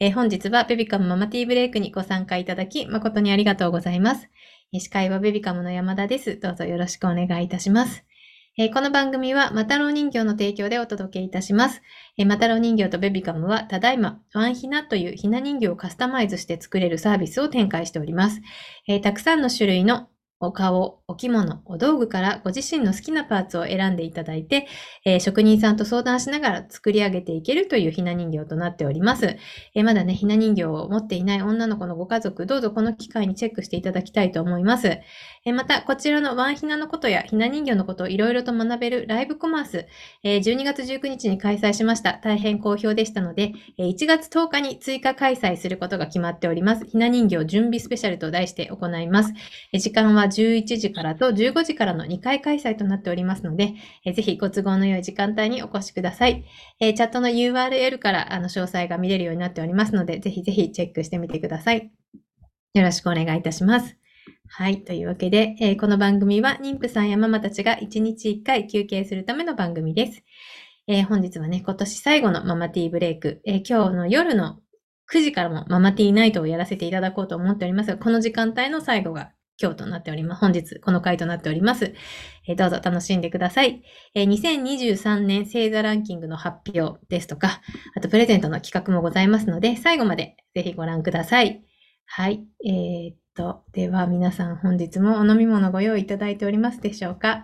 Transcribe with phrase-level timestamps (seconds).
[0.00, 4.28] えー、本日はベビカムママティーブレイクにご参加いただき、誠にありがとうございます。
[4.72, 6.38] 司会はベビカムの山田です。
[6.38, 8.04] どうぞよろしくお願いいたします。
[8.56, 11.82] え、この番組は、マタロウ人形の提供でお届けいたします。
[12.16, 18.40] えー、マタロウ人形とベビカムは、ただいま、ワンヒナというひな人形をカスタマイズして作れるサービスを展開しております。
[18.86, 20.08] え、たくさんの種類の
[20.40, 24.68] お顔、お着物、お道具からご自身の好きなパーツを選んでいただいて、
[25.04, 29.36] えー、職人さんと相談しながら作り上げていけるというひな人形となっております。
[29.74, 34.86] えー、まだね、ひな人形を持っていない女の子のご家族、どうぞこの機会にチェックしていただきたいと思います。
[34.86, 39.86] えー、また、こちらのワンひなのことやひな人形のことをいろいろと学べるライブコマース、
[40.22, 42.20] え12月19日に開催しました。
[42.22, 46.86] 大変好評でしたので、え1月10日に追加開催することが決まっております。
[46.86, 49.32] ひな人形準備スペシャルと題して行います。
[49.72, 53.74] え時間は11時からと15時からの2回開催となっておりますので、
[54.04, 56.44] えぜひご都合の良い時間帯にお越しください。
[56.80, 61.90] えチャットの URL からあの詳細が見れるようになっておりますので、ぜひぜひチェックしてみてください。
[62.74, 63.96] よろしくお願いいたします。
[64.50, 64.84] はい。
[64.84, 70.22] というわけで、えー、この番組は妊婦さんやママたちが1日1回休憩するための番組です。
[70.86, 74.60] えー、本日はね、今年最後のママティーブレイク、えー、今日の夜の
[75.12, 80.40] 9時からもママティーナイトをやらせていただこうと思っておりますが、この時間帯の最後が今日となっております。
[80.40, 81.92] 本日、この回となっております。
[82.46, 83.82] えー、どうぞ楽しんでください、
[84.14, 87.60] えー、2023年星座ランキングの発表ですとか、
[87.96, 91.62] あとプレゼントの企画もございますので、最後までぜひご覧ください。
[92.06, 92.44] はい。
[92.64, 97.42] えー、っと、では皆さん本日もお飲み物ご用意いただいておりますでしょうか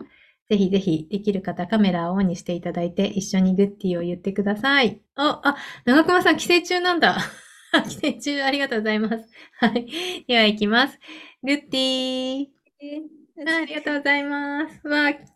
[0.48, 5.00] ぜひぜひできる方カメラをオンにしていただいて一緒にグッティを言ってください。
[5.16, 7.18] あ、あ、長熊さん帰省中なんだ。
[7.82, 9.28] 帰省中ありがとうございます。
[9.58, 9.86] はい。
[10.26, 10.98] では行きます。
[11.42, 12.46] グッティー。
[13.46, 14.86] ありがとうございます。
[14.86, 15.34] わー、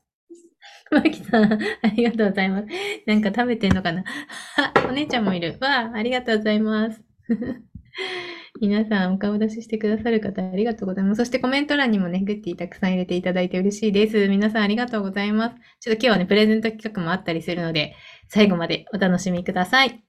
[0.91, 1.59] マキさん、あ
[1.95, 2.67] りがとうございます。
[3.07, 4.05] なんか食べてんのかな
[4.89, 5.59] お姉ちゃんもいる。
[5.61, 7.03] わあ、ありがとうございます。
[8.61, 11.19] 皆さん、お顔出ししてくださる方、ありがとうございます。
[11.19, 14.29] そしてコメント欄にもね、グッティたくさん入れていただいて嬉しいです。
[14.29, 15.57] 皆さん、ありがとうございます。
[15.81, 17.95] ちょっと今日はね、プレゼント企画もあったりするので、
[18.29, 20.03] 最後までお楽しみください。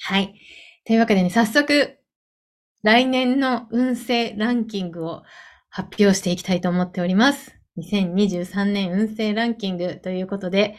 [0.00, 0.34] はい。
[0.84, 1.96] というわけでね、早速、
[2.82, 5.22] 来年の運勢ランキングを
[5.70, 7.56] 発表していきたいと思っております。
[7.78, 10.76] 2023年運勢ランキングということで、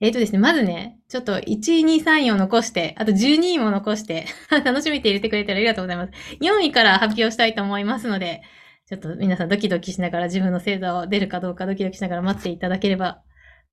[0.00, 4.26] えっ、ー、とですね、まずね、ちょっと1位、2、3、4残して、あと12位も残して、
[4.64, 6.12] 楽しみて入れてくれてありがとうございます。
[6.40, 8.42] 4位から発表したいと思いますので、
[8.86, 13.22] ちょっと皆さんドキドキしながら自分の星座を出るかどうかドキドキしながら待っていただければ、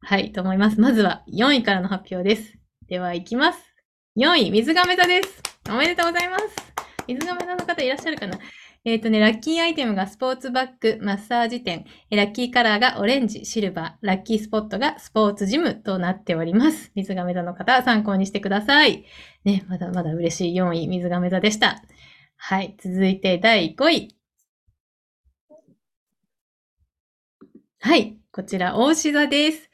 [0.01, 0.79] はい、と思います。
[0.79, 2.57] まずは4位からの発表です。
[2.87, 3.59] では、いきます。
[4.17, 5.50] 4位、水亀座です。
[5.69, 6.45] おめでとうございます。
[7.07, 8.37] 水亀座の方いらっしゃるかな？
[8.83, 16.91] えっ、ー、とね、ラッキーアイテムがスポーツバッグ、マッサージ店、ラッキーカラーがオレンジ、シルバー、ラッキースポットがスポーツジムとなっております。
[16.95, 19.05] 水亀座の方、参考にしてください。
[19.45, 21.83] ね、まだまだ嬉しい4位、水亀座でした。
[22.37, 24.15] はい、続いて第5位。
[27.79, 29.70] はい、こちら、大志座です。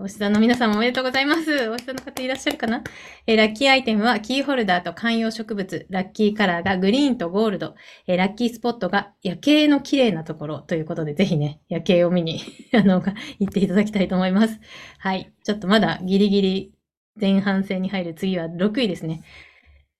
[0.00, 1.68] おし座の皆さんもおめでとうございます。
[1.70, 2.84] おし座の方いらっしゃるかな、
[3.26, 7.74] えー、ラッキーアイテムはキーホルダーと観葉植物、ラッキーカラーがグリーンとゴールド、
[8.06, 12.40] えー、ラッキースポットが夜景の綺麗なところということで、ぜひね、夜景を見に
[12.74, 13.02] あの、
[13.40, 14.60] 行っていただきたいと思います。
[14.98, 15.32] はい。
[15.42, 16.72] ちょっとまだギリギリ
[17.20, 19.22] 前半戦に入る次は6位ですね。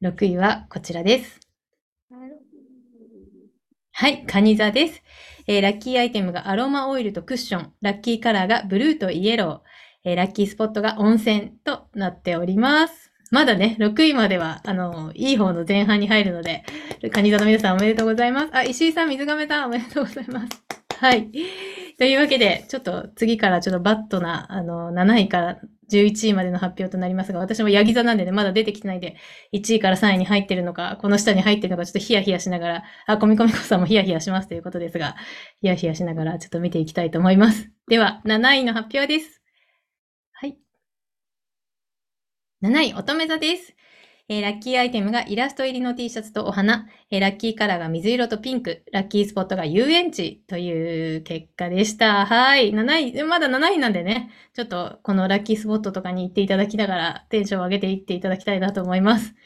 [0.03, 1.41] 6位はこちらです。
[3.91, 5.03] はい、カニ座です。
[5.49, 9.69] えー、ラッキーアイテムがアロマオイルとクッション、ラッキーカラーがブルーとイエロー、
[10.05, 13.13] えー、ラッキースポットが温泉となっております。
[13.31, 16.65] まだね、6位までは、あの、いい方の前半に入るので、
[17.13, 18.49] カニ座の皆さんおめでとうございます。
[18.53, 20.49] あ、石井さん、水亀さん、おめでとうございます。
[20.99, 21.29] はい。
[21.99, 25.59] というわけで、ちょっと次からちょっとバットな、あの、7位から
[25.93, 29.17] 11位までの発表となりますが、私もヤギ座なんでね、まだ出てきてないで、
[29.53, 35.17] 1位から3位に入ってるのか、この下に入ってるのか、ちょっとヒヤヒヤしながら、あ、コミコミコさんもヒヤヒヤしますということですが、
[35.61, 37.71] ヒヤヒヤしながらちょっと見ていきたいと思います。
[37.89, 39.38] では、7位の発表です。
[42.61, 43.77] 7位、乙女座です。
[44.29, 52.27] えー、ラッキーアイテムがイラスト入りの T シャツとお花、えー、ラッキーカラーが水色とピンク、ラッキースポットが遊園地という結果でした。
[52.27, 52.73] はい。
[52.73, 59.37] 7位、まだ7位なんでね、ちょっとこのラッキースポットとかに行っていただきながらテンションを上げていっていただきたいなと思います。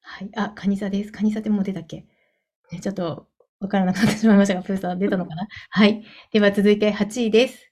[0.00, 0.30] はい。
[0.34, 1.12] あ、カニ座です。
[1.12, 2.06] カニ座ってもう出たっけ？
[2.72, 3.28] ね、ちょっと
[3.60, 5.46] わからなくなってしまいましたが、プーさん出たのかな？
[5.68, 6.06] はい。
[6.32, 7.70] では続いて8位です。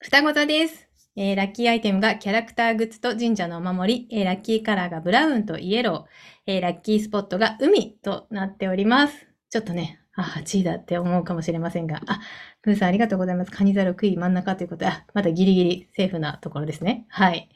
[0.00, 0.87] 双子座です。
[1.20, 9.26] えー、ラッキーアイテムがキャラクターグッズと神社のお守り、えー、ラッキーカラーがブラウンとイエロー、えー、ラッキースポットが海となっております。
[9.50, 12.20] ちょっとね、あ、8位だって思うかもしれませんが、あ、
[12.62, 13.50] プーさんありがとうございます。
[13.50, 17.04] カニザ6位真ん中ということで、まだギリギリセーフなところですね。
[17.08, 17.48] はい。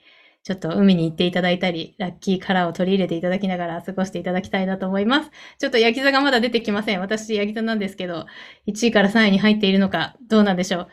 [0.42, 5.30] ちょっと海に行っていただいたり、ラッキーカラーを取り入れていただきながら過ごしていただきたいなと思います。
[5.60, 7.00] ちょっとヤギ座がまだ出てきません。
[7.00, 8.26] 私、ヤギ座なんですけど、
[8.66, 10.88] 1位から3位に入っているのか、どうなんでしょう。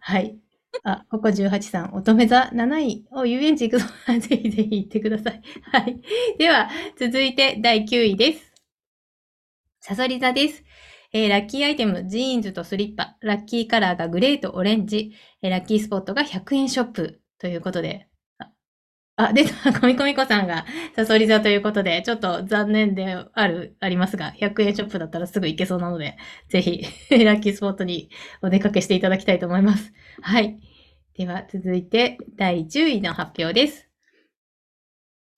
[0.00, 0.38] はい。
[0.84, 3.06] あ、ここ18さん、乙女座7位。
[3.12, 3.86] お、遊園地行くぞ。
[4.20, 5.42] ぜひぜひ行ってください。
[5.72, 6.00] はい。
[6.38, 6.68] では、
[6.98, 8.52] 続いて第9位です。
[9.80, 10.64] サソリ座です。
[11.12, 13.16] えー、ラッキーアイテム、ジーンズとスリッパ。
[13.20, 15.12] ラッキーカラーがグレーとオレンジ。
[15.42, 17.20] えー、ラッキースポットが100円ショップ。
[17.38, 18.08] ということで。
[19.16, 26.16] あ、出た、 コミコミコさんがサソリ座ということで、ちょっと残念である、ありますが、100円ショップだったらすぐ行けそうなので、
[26.48, 26.82] ぜひ、
[27.24, 28.10] ラッキースポットに
[28.42, 29.92] お出かけしていただきたいと思います。
[30.20, 30.58] はい。
[31.16, 33.88] では、続いて、第10位の発表です。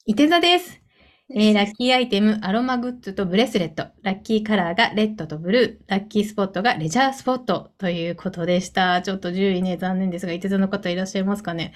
[0.07, 0.83] いて座です。
[1.31, 3.89] えー、ラッキーアイテム、アロマグッズとブレスレット。
[4.03, 5.93] ラッキーカラーがレッドとブルー。
[5.93, 9.03] ラッキースポットがレジャースポットということでした。
[9.03, 11.75] ちょっと10位ね、残念ですが、いて座の方いらっしゃいますかね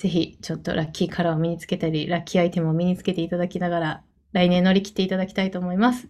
[0.00, 6.08] ぜひ、ちょっとラッキーカラーを身につけたり、ラッキーアイテムを身につけていただきながら、来年乗り切っていただきたいと思います。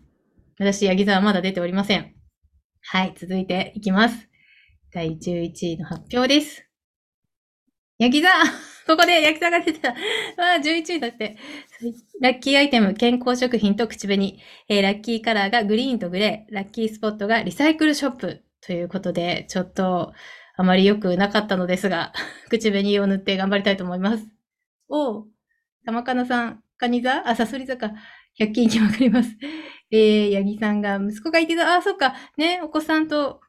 [0.60, 2.14] 私、ヤギ座はまだ出ておりません。
[2.82, 4.28] はい、続いていきます。
[4.92, 6.69] 第11位の発表です。
[7.98, 8.28] ヤギ座
[8.87, 9.88] ここで焼き座が出た。
[9.88, 9.94] わ
[10.56, 11.36] あ、11位だって。
[12.20, 14.38] ラッキーアイテム、健康食品と口紅。
[14.69, 16.54] えー、ラッキーカラーがグリーンとグレー。
[16.54, 18.44] ラッキースポットがリサイクルショップ。
[18.60, 20.12] ということで、ちょっと、
[20.60, 22.12] あまり良くなかったのですが、
[22.50, 24.28] 口紅を塗って頑張りたいと思います。
[24.90, 25.28] おう、
[25.86, 27.26] 玉かなさん、カニ座？
[27.26, 27.94] あ、サソリ座か。
[28.38, 29.38] 100均にわかります。
[29.90, 31.76] えー、ヤギさんが、息子がいてた。
[31.76, 32.14] あ、そっか。
[32.36, 33.40] ね、お子さんと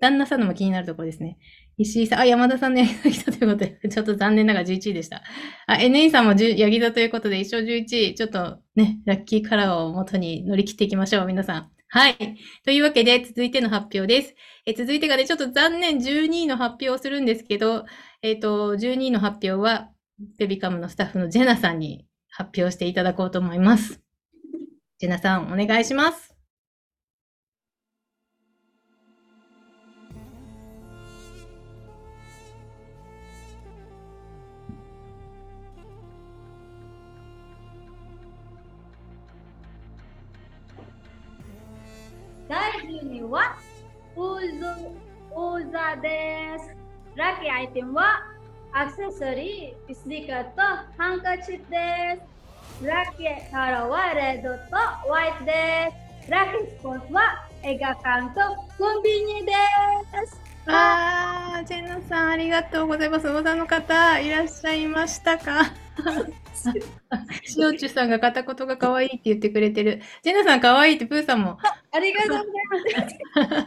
[0.00, 1.38] 旦那さんのも気になるところですね。
[1.78, 5.22] 石井さん、あ、山田さんのヤギ座来たということで、 ちょっと残念ながら11位でした。
[5.68, 11.70] あ、NE さんもヤギ座ということで、一生11位、ちょっとね、ラッキーカラーを元に乗り切っていきましょう、皆さん。
[11.92, 12.38] はい。
[12.64, 14.36] というわけで、続いての発表です。
[14.64, 17.84] え続いてがね、ちょっと残念12位の発表をするんですけど、
[18.22, 19.90] えっ、ー、と、12位の発表は、
[20.38, 24.00] ベビカムのスタッフのジェナさんに発表していただこうと思います。
[24.98, 26.29] ジェナさん、お願いします。
[43.24, 43.56] は
[44.16, 46.74] ウズウザです。
[47.16, 48.22] ラッキーアイテムは
[48.72, 50.60] アクセサリー、スニーカーと
[50.96, 52.20] ハンカチで
[52.80, 52.84] す。
[52.84, 54.58] ラッキーカラーはレッドと
[55.02, 55.92] ホワイトで
[56.24, 56.30] す。
[56.30, 58.40] ラッキースポーツは映画館と
[58.78, 59.52] コンビニで
[60.26, 60.40] す。
[60.66, 63.28] あー、ジェンナさんありがとうございます。
[63.28, 65.72] おばさんの方、いらっしゃいましたか？
[67.44, 69.08] しおちゅさんが片言が可愛い。
[69.08, 70.00] って言ってくれてる。
[70.22, 70.96] ジェナさん可愛い。
[70.96, 71.58] ってプーさんも。
[71.92, 72.44] ありがとうござい。
[72.44, 73.66] ます。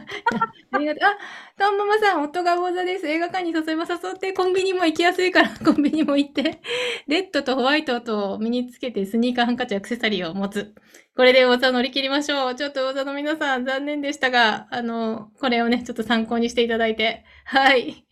[0.72, 1.08] ありがとう。
[1.08, 1.18] あ、
[1.58, 3.06] トンママさん、夫が王座です。
[3.06, 3.76] 映画館に誘い。
[3.76, 5.30] も誘って、コンビニも行きやすい。
[5.30, 6.60] から、コンビニも行って、
[7.06, 10.74] レッドとホワイトと身につけてスニーカー、ハンカチ、アクセサリーを持つ。
[11.16, 12.54] これで王座乗り切りましょう。
[12.54, 16.68] ちょっと王座の皆さん、残念でしたが、あの、これをね、ちょっと参考にしてい。
[16.68, 16.96] ただい。
[16.96, 17.24] て。
[17.44, 18.06] はい。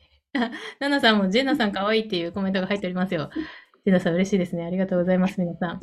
[0.81, 2.05] ナナさんもジェナさん可愛い。
[2.05, 2.25] ってい。
[2.25, 3.31] うコメントが入っておりますよ。
[3.85, 4.65] ジナさん嬉しいですね。
[4.65, 5.81] ありがとうございます、皆さん。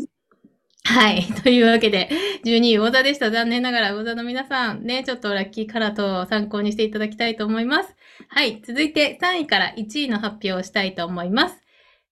[0.85, 1.21] はい。
[1.43, 2.09] というわけで、
[2.45, 3.29] 12位、王座でした。
[3.29, 7.95] 残念ながら、王座の皆さん、ね、ちょっとラッキーカラーと参考にしていただきたいと思います。
[8.29, 8.61] はい。
[8.65, 11.61] 続いて、3位から1位の発表をしたいと思います。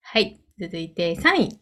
[0.01, 0.39] はい。
[0.59, 1.59] 続いて、3位。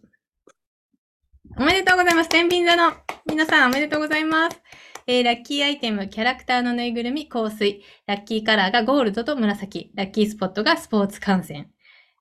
[1.57, 2.29] おめでとうございます。
[2.29, 2.93] 天秤座の
[3.27, 4.61] 皆さん、おめでとうございます。
[5.07, 7.83] えー、ラッキーアイテム、キャラクターのぬいぐるみ、香水。
[8.07, 9.91] ラッキーカラーがゴールドと紫。
[9.93, 11.69] ラッキースポットがスポーツ観戦。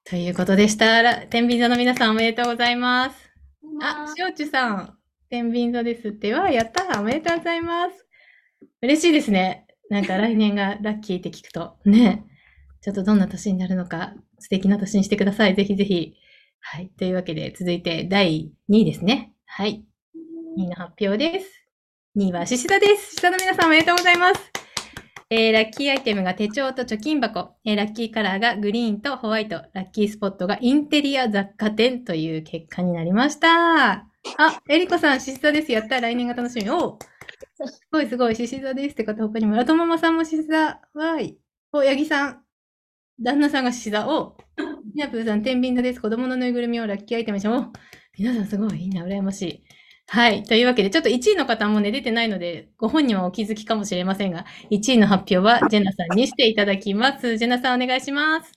[0.07, 1.27] ということでした。
[1.29, 3.17] 天秤座の皆さんおめでとうございます。
[3.81, 4.99] あ、しおちさん、
[5.31, 6.35] 天秤座ですって。
[6.35, 8.07] わ、やったおめでとうございます。
[8.83, 9.67] 嬉しいですね。
[9.89, 11.79] なんか来年がラッキーって聞くと。
[11.89, 12.27] ね。
[12.83, 15.55] ちょっとどんな年になるのか、素敵な年にしてください。
[15.55, 16.15] ぜひぜひ。
[16.61, 16.91] はい。
[16.99, 19.33] というわけで、続いて第2位ですね。
[19.47, 19.87] はい。
[20.59, 21.65] 2位の発表です。
[22.15, 23.13] 2位は獅子座です。
[23.13, 24.64] 獅子座の皆さんおめでとうございます。
[25.31, 33.93] えー、ラッキーアイテムが手帳と貯金箱、えー、ラッキーカラーがグリーンとホワイト、ラッキースポットがインテリア雑貨店という結果になりました。
[34.39, 35.73] あ、えりこさん、獅子座です。
[35.73, 36.71] やった来年が楽しみ。
[36.71, 36.99] お
[37.67, 40.59] すごいすごい、獅子座ですって方他にも、ラトママさんも獅子座。
[40.59, 41.39] わーい。
[41.73, 42.45] お、ヤギさん。
[43.21, 44.09] 旦那さんが獅子座。
[44.09, 44.37] お、
[44.95, 46.01] みなぷーさん、天秤座です。
[46.01, 47.73] 子供のぬいぐるみをラッキーアイテムにしお、
[48.19, 49.65] 皆さんすごいいいな、羨ましい。
[50.07, 50.45] はい。
[50.45, 57.37] というわけで、ちょっと1位の方もね、出てないので、ご本人はお気づきかもしれませんが、1位の発表はジェナさんにしていただきます。
[57.39, 58.53] ジェナさんお願いします。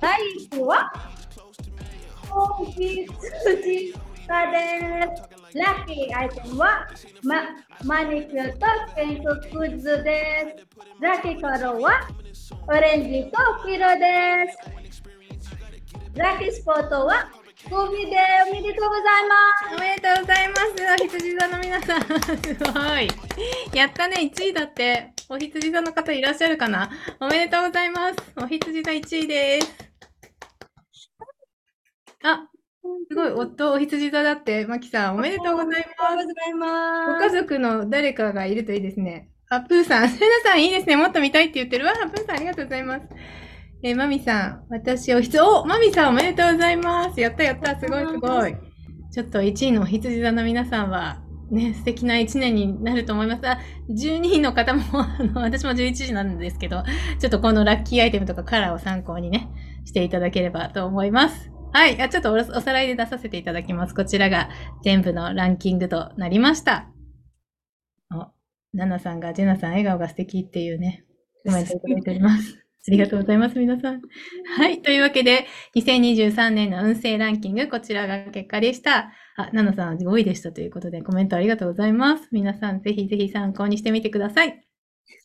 [0.00, 0.90] 第1は
[5.56, 6.86] ラッキーアイテムは、
[7.22, 7.36] ま、
[7.84, 10.66] マニキュアとペイントグッズです。
[11.00, 12.06] ラッキーカラーは
[12.68, 14.58] オレンジと黄色です。
[16.14, 17.30] ラッキースポットは
[17.70, 18.16] 海で
[18.48, 19.36] おめでとうございま
[19.70, 19.76] す。
[19.76, 20.62] おめでとうございます。
[20.92, 22.02] お羊座の皆さん。
[22.02, 23.76] すごい。
[23.76, 25.14] やったね、1位だって。
[25.30, 28.14] お羊座の方いらっしゃるかなおめでとうございます。
[28.36, 29.74] お羊座1位です。
[32.22, 32.46] あ、
[33.08, 33.30] すごい。
[33.30, 34.66] 夫、お羊座だって。
[34.66, 36.26] マキさん、おめでとうございおめでとうます。
[36.26, 36.52] ござい
[37.06, 37.36] ご家ます。
[37.36, 39.30] 族の誰かがいるといいですね。
[39.48, 40.08] あ、プーさん。
[40.08, 40.96] セナさんいいですね。
[40.96, 41.92] もっと見たいって言ってるわ。
[41.94, 43.06] プーさんありがとうございます。
[43.82, 47.20] えーマミさん、私おひつ、おマミさんおめでとうございます。
[47.20, 47.78] やったやった。
[47.78, 48.56] すごいすごい。
[49.12, 53.46] ちょっと1位のお羊座の皆さんは、ね、素敵な1年になると思います。
[53.46, 53.58] あ、
[53.90, 56.82] 12位の方も、 あの、私も11時なんですけど、
[57.20, 59.48] ちょっとこのラッキーアイテムとかカラーを参考にね、
[59.84, 61.55] していただければと思います。
[61.76, 62.00] はい。
[62.00, 63.94] あちょっとおおさらいで出させていただきます。
[63.94, 64.48] こちらが
[64.82, 66.88] 全部のランキングとなりました。
[68.10, 68.28] お、
[68.72, 71.04] ナナさんが、ジェナさん笑顔が素敵っていうね、
[71.44, 72.64] コメントいただいております。
[72.88, 74.00] ありがとうございます、皆さん。
[74.56, 74.80] はい。
[74.80, 79.12] というわけで、2023年の運勢ランキング、こちらが結果でした。
[79.36, 82.30] あ、ナナさん5位でしたということで、コメントありがとうございます。
[82.32, 84.64] 皆さん、ぜひぜひ参考にしてみてください。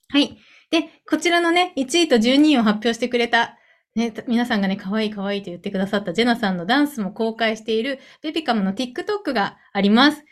[0.09, 0.37] はい。
[0.69, 3.57] で、こちらのね、1位と12位を発表してくれた、
[3.95, 10.23] ね、皆さんがね、可愛い可愛いと言ってくださったジェナさんのダンスも公開しているベビカムの TikTok があります。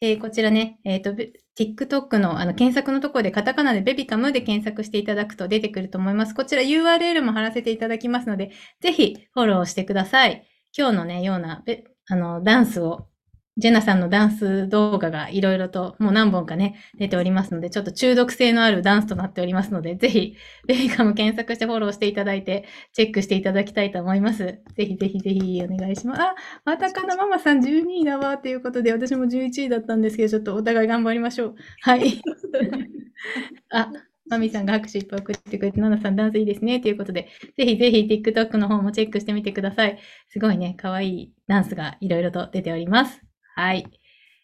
[0.00, 1.14] えーこちらね、えっ、と、
[1.58, 6.34] TikTok のあの検索のところでカタカナでベビカムで検索していただくと出てくると思います。
[6.34, 8.50] こちら URL も貼らせていただきますので、
[8.80, 10.46] ぜひフォローしてください。
[10.76, 11.62] 今日のね、ような、
[12.08, 13.08] あの、ダンスを、
[13.58, 24.60] ジェナさんのダンス動画がいろいろともう何本かね、出ておりますので、ちょっと中毒性のあるダンスとなっておりますので、ぜひ、 ベビカム検索してフォローしていただいて、チェックしていただきたいと思います。
[24.74, 26.22] ぜひぜひぜひお願いします。
[26.22, 31.54] あ、またかなママさん12位だわということで、私も11位だったんですけど、ちょっとお互い頑張りましょう。
[31.82, 32.22] はい。
[33.70, 33.92] あ、
[34.30, 36.80] マミさんが拍手いっぱい送ってくれて、ナナさんダンスいいですね。
[36.80, 37.28] ということで、
[37.58, 39.98] ぜひぜひ TikTok の方もチェックしてみてください。
[40.28, 43.31] すごいね、可愛いダンスがいろいろと出ております。
[43.54, 43.86] はい。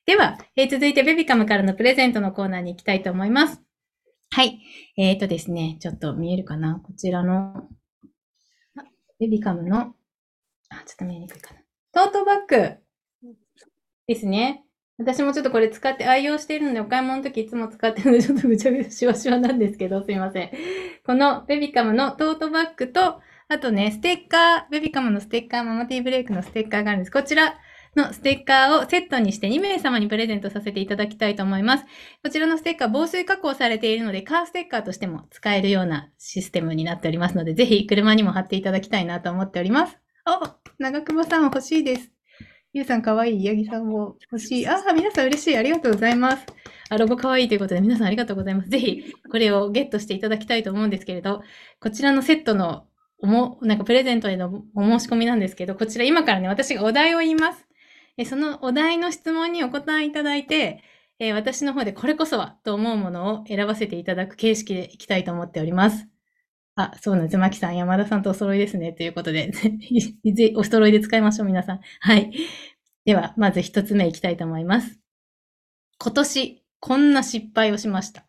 [0.07, 3.63] では、えー続いてベビカムからのプレゼントのコーナーに行きたいと思います。
[4.31, 4.61] はい。
[4.97, 6.81] えーとですね、ちょっと見えるかな？
[6.85, 7.69] こちらの、
[9.19, 9.95] ベビカムの、
[10.69, 11.61] あ、ちょっと見えにくいかな。
[11.93, 12.77] トートバッグ
[14.07, 14.65] ですね。
[14.99, 20.51] 私もちょっとこれ使って愛用しているので、お買い物の時いつも使ってるので、ちょっとぐちゃぐちゃしわしわなんですけど、すいません。
[21.07, 27.13] このベビカムのトートバッグと、あとね、ステッカー、ベビカムのステッカー、ママティーブレイクのステッカーがあるんです。
[27.13, 27.55] こちら
[27.97, 31.85] のステッカーをセットにして2名様にプレゼントさせていただきたいと思います。
[32.23, 39.99] こちらのステッカー、防水加工されているので、カーステッカーとしても使えるようなシステムになっておりますので、ぜひ車にも貼っていただきたいなと思っております。
[40.27, 42.13] お、長久保さん欲しいです。
[42.75, 44.69] ゆうさんかわいい、ヤギさんも欲しい。
[44.69, 45.57] ああ、皆さん嬉しい。
[45.57, 46.45] ありがとうございます。
[46.91, 48.69] あ、ロゴかわいいということで、皆さんありがとうございます。
[48.69, 51.43] ぜひ、これをゲットしていただきたいと思うんですけれど、
[51.81, 52.85] こちらのセットの
[53.21, 57.68] おも、なんかプレゼントへのお申し込みなんですけど、こちら今からね、私がお題を言います。
[58.19, 60.83] えそのお題の質問にお答えいただいて、
[61.21, 66.09] え私の方でこれこそはと思うものを選ばせていただく形式でいきたいと思っております。
[66.77, 67.39] あ、そうなんです。
[67.39, 68.93] マキさん、山田さんとお揃いですね。
[68.95, 71.81] ということで、 ぜひお揃いで使いましょう、皆さん。
[72.01, 72.33] はい。
[73.07, 75.01] では、まず一つ目いきたいと思います。
[75.99, 78.25] 今年、こんな失敗をしました。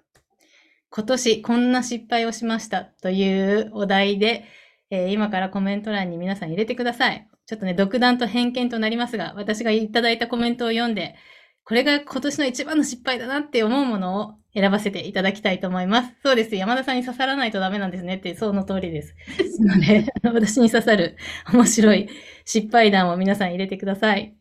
[0.91, 4.45] 今年、こんな失敗をしましたというお題で、
[4.91, 7.28] えー今からコメント欄に皆さん入れてください。
[7.49, 11.15] ちょっとね、独断と偏見となりますが、私がいただいたコメントを読んで、
[11.63, 16.13] これが今年の一番の失敗だなって思うものを選ばせていただきたいと思います。
[16.23, 16.55] そうです。
[16.55, 19.15] 山田さんに刺さらないとダメなんですねって、その通りです。
[19.63, 21.17] なので、 私に刺さる
[21.51, 22.07] 面白い
[22.45, 24.37] 失敗談を皆さん入れてください。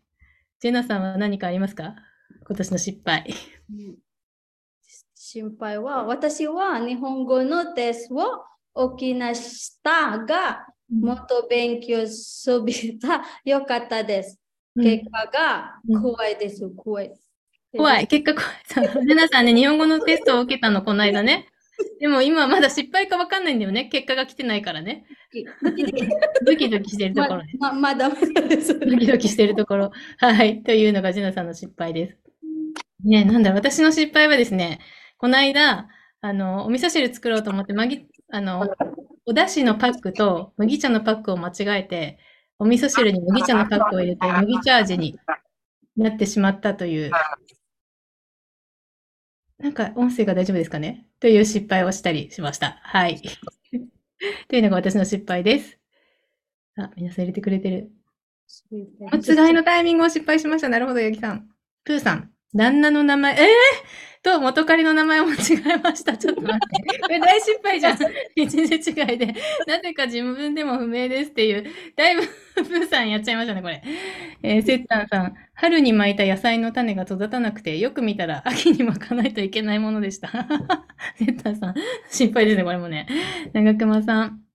[0.60, 1.94] ジェナさんは何かありますか？
[2.46, 3.34] 今年の失敗。
[5.14, 14.38] 心配は、私は日本語のテストを起きなしたが、もっと勉強すびたよかったです。
[14.76, 16.68] 結果が怖いです。
[16.71, 17.12] 怖い。
[17.76, 18.07] 怖い。
[18.07, 18.92] 結果怖い。
[18.92, 21.49] そうジェナさんね、日本語のテストを受けたの、この間ね。
[22.00, 23.85] でも今まだ失敗かわかんないんだよね。
[23.87, 25.07] 結果が来てないからね。
[26.45, 27.57] ドキドキ してるところです。
[27.59, 28.78] ままだまだです。
[28.78, 29.90] ドキドキしてるところ。
[30.18, 30.62] はい。
[30.62, 32.18] というのがジェナさんの失敗です。
[33.04, 34.80] ねなんだろう、私の失敗はですね、
[35.18, 35.88] この間、
[36.21, 38.68] あの、お味噌汁作ろうと思って、まぎ、あの、
[39.28, 42.18] お出汁のパックと麦茶のパックを間違えて、
[42.58, 45.18] お味噌汁に麦茶のパックを入れて、麦茶味に
[45.99, 47.11] なってしまったという、
[49.58, 51.06] なんか音声が大丈夫ですかね？
[51.20, 52.78] という失敗をしたりしました。
[52.82, 53.20] はい。
[54.49, 55.78] というのが私の失敗です。
[56.78, 57.90] あ、皆さん入れてくれてる。
[59.12, 60.70] おつがいのタイミングを失敗しました。
[60.70, 61.50] なるほど、ヤギさん。
[61.85, 62.32] プーさん。
[62.54, 63.47] 旦那の名前、えー、
[64.28, 65.37] と元彼の名前を間違
[65.75, 66.16] えました。
[66.18, 66.99] ちょっと待って。
[67.00, 67.99] これ大失敗じゃん。
[68.37, 69.35] 一日違いで。
[69.66, 71.64] なぜか自分でも不明ですっていう。
[71.97, 72.23] だいぶ、
[72.56, 73.82] プーさんやっちゃいましたね、これ。
[74.42, 75.35] えー、セッタンさん。
[75.54, 80.28] 春に巻いた野菜の種が育たなくて、よく見たら秋に巻かないといけないものでした。
[81.16, 81.75] セッタンさん。
[82.11, 83.06] 失敗ですね、これもね。
[83.54, 84.48] 長熊さん。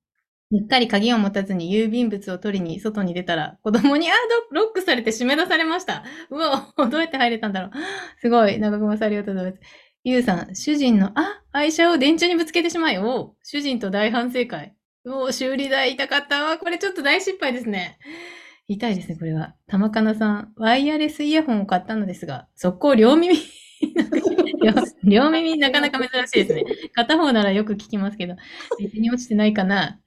[0.51, 4.13] うっかり鍵を持たずに郵便物を取りに外に出たら、子供に、あ、
[4.51, 6.03] ロックされて締め出されました。
[6.29, 7.71] うわ、 どうやって入れたんだろう。
[8.21, 8.59] すごい。
[8.59, 9.63] 長熊さんありがとうございます。
[10.03, 14.75] ゆうさん、主人の、あ、愛車を電柱にぶつけてしまい、お主人と大反省会。
[15.05, 16.57] お修理代痛かったわ。
[16.57, 17.97] これちょっと大失敗ですね。
[18.67, 19.55] 痛いですね、これは。
[19.67, 23.35] 玉かなさん、ワイヤレスイヤホンを買ったのですが、速攻両耳
[25.03, 26.63] 両耳なかなか珍しいですね。
[26.93, 28.35] 片方ならよく聞きますけど、
[28.79, 29.99] 別に落ちてないかな。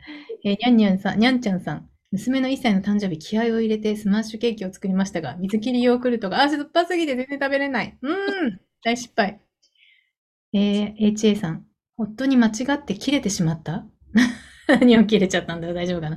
[0.46, 1.88] えー、にゃんにゃんさん、にゃんちゃんさん。
[2.12, 7.98] 娘の1歳の誕生日、気合を入れてスマッシュケーキを作りましたが、水切りヨーグルトが、あ、酸っぱすぎて全然食べれない。
[8.00, 9.40] うん、大失敗。
[10.52, 11.66] えー、HA さん。
[11.98, 13.86] 夫に間違って切れてしまった？
[14.68, 15.66] 何を切れちゃったんだ？
[15.66, 16.16] よ、大丈夫かな？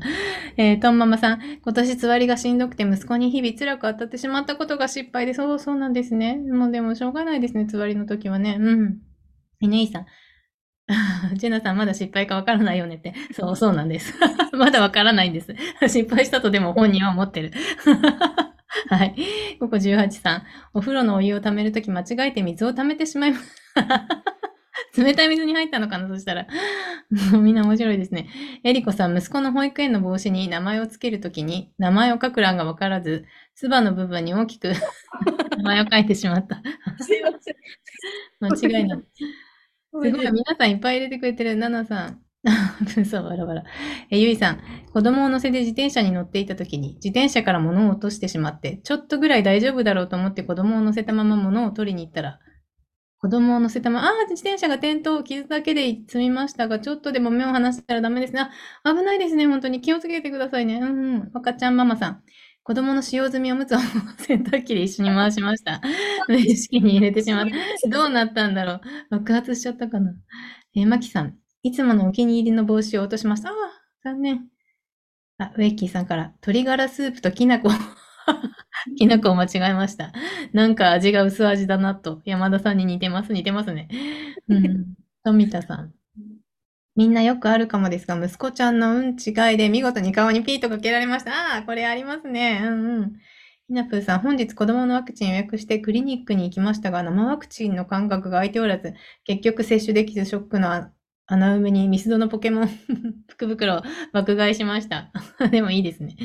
[0.57, 1.41] えー、トンママさん。
[1.63, 6.35] 今年つわりがしんどくて息子に日々辛く当たってしまったことが失敗で、そうそうなんですね。
[6.37, 8.57] もうでもしょうがないですね、つわりの時はね。
[8.59, 8.99] うん。
[9.59, 10.05] 犬井さん。
[11.35, 13.13] ジェナさん、まだ失敗かわからないよねって。
[13.33, 14.13] そう、そうなんです。
[14.53, 15.55] まだわからないんです。
[15.87, 17.51] 失敗したとでも本人は思ってる。
[18.89, 19.15] はい。
[19.59, 20.43] ここ18さん。
[20.73, 23.55] お風呂のお湯を溜めるとき間違えて水を溜めてしまいます。
[24.97, 26.47] 冷たい水に入ったのかなそしたら。
[27.33, 28.27] みんな面白いですね。
[28.63, 34.73] エリコさん、息子の保育園の帽子に名前をつけるときに、名前を書く欄がわからず、つばの部分に大きく
[35.57, 36.61] 名前を書いてしまった。
[37.03, 38.69] すいません。
[38.69, 39.03] 間違いない。
[39.91, 41.55] すごい、皆さんいっぱい入れてくれてる。
[41.55, 42.21] ナナさん。
[43.05, 43.63] そう、バラバラ。
[44.11, 44.59] え、ゆいさん。
[44.93, 52.39] 子供を乗せて自転車に乗っていた時に、自転車から物を落としてしまって、ちょっとぐらい大丈夫だろうと思って子供を乗せたまま物を取りに行ったら、
[53.19, 58.41] 子供を乗せたまま、ああ、自転車が転倒、傷だけで済みましたが、ちょっとでも目を離したらダメですね。
[58.41, 58.51] あ、
[58.95, 59.47] 危ないですね。
[59.47, 60.75] 本当に気をつけてくださいね。
[60.77, 61.31] うんうん。
[61.33, 62.23] 赤ちゃんママさん。
[62.69, 65.81] 子供の使用済みおむつを洗濯機で一緒に回しました。
[66.27, 67.89] 無意識に入れてしまった。
[67.89, 68.81] どうなったんだろう。
[69.09, 70.13] 爆発しちゃったかな。
[70.75, 71.35] えー、マキさん。
[71.63, 73.49] いつものお気に入りの帽子を落としました。
[73.49, 73.55] ああ、
[74.03, 74.49] 残念。
[75.39, 77.71] あ、ウェッキーさんから、鶏ガラスープときな粉。
[78.99, 80.13] きな粉を間違えました。
[80.53, 82.21] なんか味が薄味だなと。
[82.23, 83.87] 山田さんに似てます、似てますね。
[84.47, 84.93] うん。
[85.23, 85.98] 富田さん。
[86.99, 91.31] みんなよくあるかもですが、息子ちゃんのうん違いで見事に顔にピーとかけられました。
[91.31, 92.59] ああ、これありますね。
[92.61, 93.13] うんうん。
[93.69, 100.89] ひなぷーさん、本日子供のワクチン予約してクリニックに行きましたが、生ワクチンの間隔が空いておらず、結局接種できずショックの
[101.25, 102.67] 穴埋めにミスドのポケモン
[103.29, 103.81] 福 袋を
[104.11, 105.13] 爆買いしました。
[105.51, 106.17] でもいいですね。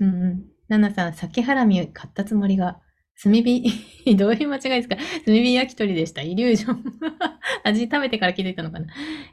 [0.00, 0.44] うんうん。
[0.68, 2.80] ナナさん、酒ハラミ買ったつもりが、
[3.22, 3.64] 炭火、
[4.16, 4.96] どういう間違いですか？
[4.96, 6.22] 炭火焼き鳥でした。
[6.22, 6.84] イリュージョン。
[7.64, 8.86] 味食べてから気づいたのかな？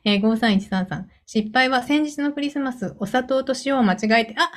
[0.05, 1.09] えー、53133さん。
[1.25, 4.51] 失敗は先日のクリスマス、お砂糖と塩を間違えて、あ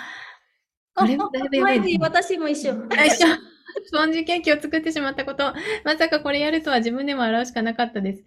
[0.95, 1.97] これもだいぶやばいね。
[2.01, 2.75] 私も一緒。
[2.91, 3.27] 一緒。
[3.87, 5.53] スポンジケーキを作ってしまったこと。
[5.85, 8.23] まさかこれやるとは自分でも洗うしかなかったです。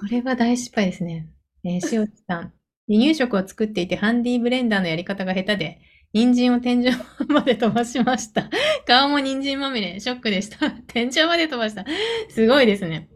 [0.00, 1.28] これは大失敗ですね。
[1.64, 2.52] えー、塩地さん。
[2.88, 5.80] 離乳食を作っていてハンディブレンダーのやり方が下手で、
[6.12, 6.90] 人参を天井
[7.28, 8.50] まで飛ばしました。
[8.86, 10.00] 顔も人参まみれ。
[10.00, 10.70] ショックでした。
[10.88, 11.84] 天井まで飛ばした。
[12.28, 13.08] すごいですね。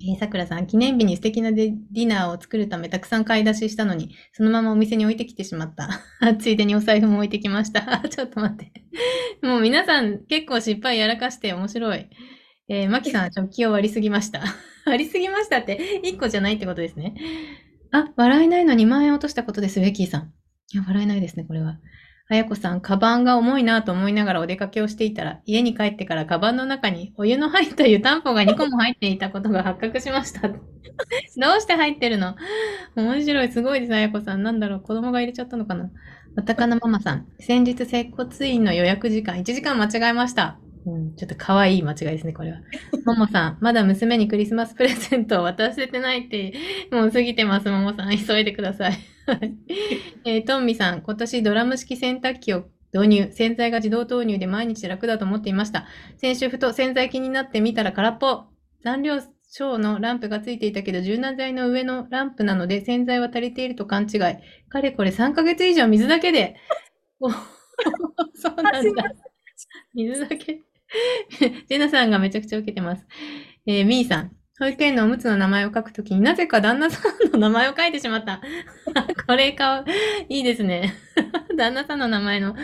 [0.00, 6.00] えー、さくらさん、記念日に素敵なディナーを作るためたくさん買い出ししたのに、そのままお店に置いてきてしまった。
[6.40, 8.02] ついでにお財布も置いてきました。
[8.08, 8.72] ちょっと待って。
[9.46, 12.08] もう皆さん結構失敗やらかして面白い。
[12.68, 14.42] えー、マキさん、食器を割りすぎました。
[14.86, 17.14] 割りすぎましたって1個じゃないってことですね。
[17.90, 20.32] あ、笑えないの2万円落としたことです、ウェキーさん。
[20.72, 21.78] いや、笑えないですね、これは。
[22.28, 30.48] あやこさん、カバンが重いなと思いながらお出かけをしていたら、家に帰ってからカバンの中にお湯の入った湯たんぽが2個も入っていたことが発覚しました。
[30.48, 30.56] ど
[31.58, 32.34] うして入ってるの？
[32.96, 34.42] 面白い、すごいです、あやこさん。
[34.42, 35.90] なんだろう、子供が入れちゃったのかな？
[36.36, 40.63] わたかなママさん、先日接骨院の予約時間1時間間違えました。
[40.86, 42.58] うん、ちょっと可愛い間違いですね、これは。
[43.06, 46.52] ももさん、まだ娘にクリスマスプレゼントを渡せてないって、
[46.90, 48.16] もう過ぎてます、ももさん。
[48.16, 48.98] 急いでください。
[50.26, 53.32] えー、トンミさん、今年ドラム式洗濯機を導入。
[53.32, 55.86] 洗剤が自動投入で毎日楽だと思っていました。
[56.18, 58.44] 先週ふと洗剤気になってみたら空っぽ。
[58.82, 64.20] 残量小のランプがついていたけど、柔軟剤の上のランプなので洗剤は足りていると勘違い。
[64.68, 66.56] かれこれ3ヶ月以上水だけで。
[68.34, 69.04] そうなんだ。
[69.94, 70.60] 水だけ。
[71.68, 73.06] ジェナさんがめちゃくちゃ受けてます。
[73.66, 74.32] えー、ミーさん。
[74.60, 78.40] 保育園のおむつの名前を書くときになぜか旦那さんの名前を書いてしまった。
[79.26, 79.84] これか、
[80.28, 80.94] いいですね。
[81.58, 82.54] 旦那さんの名前の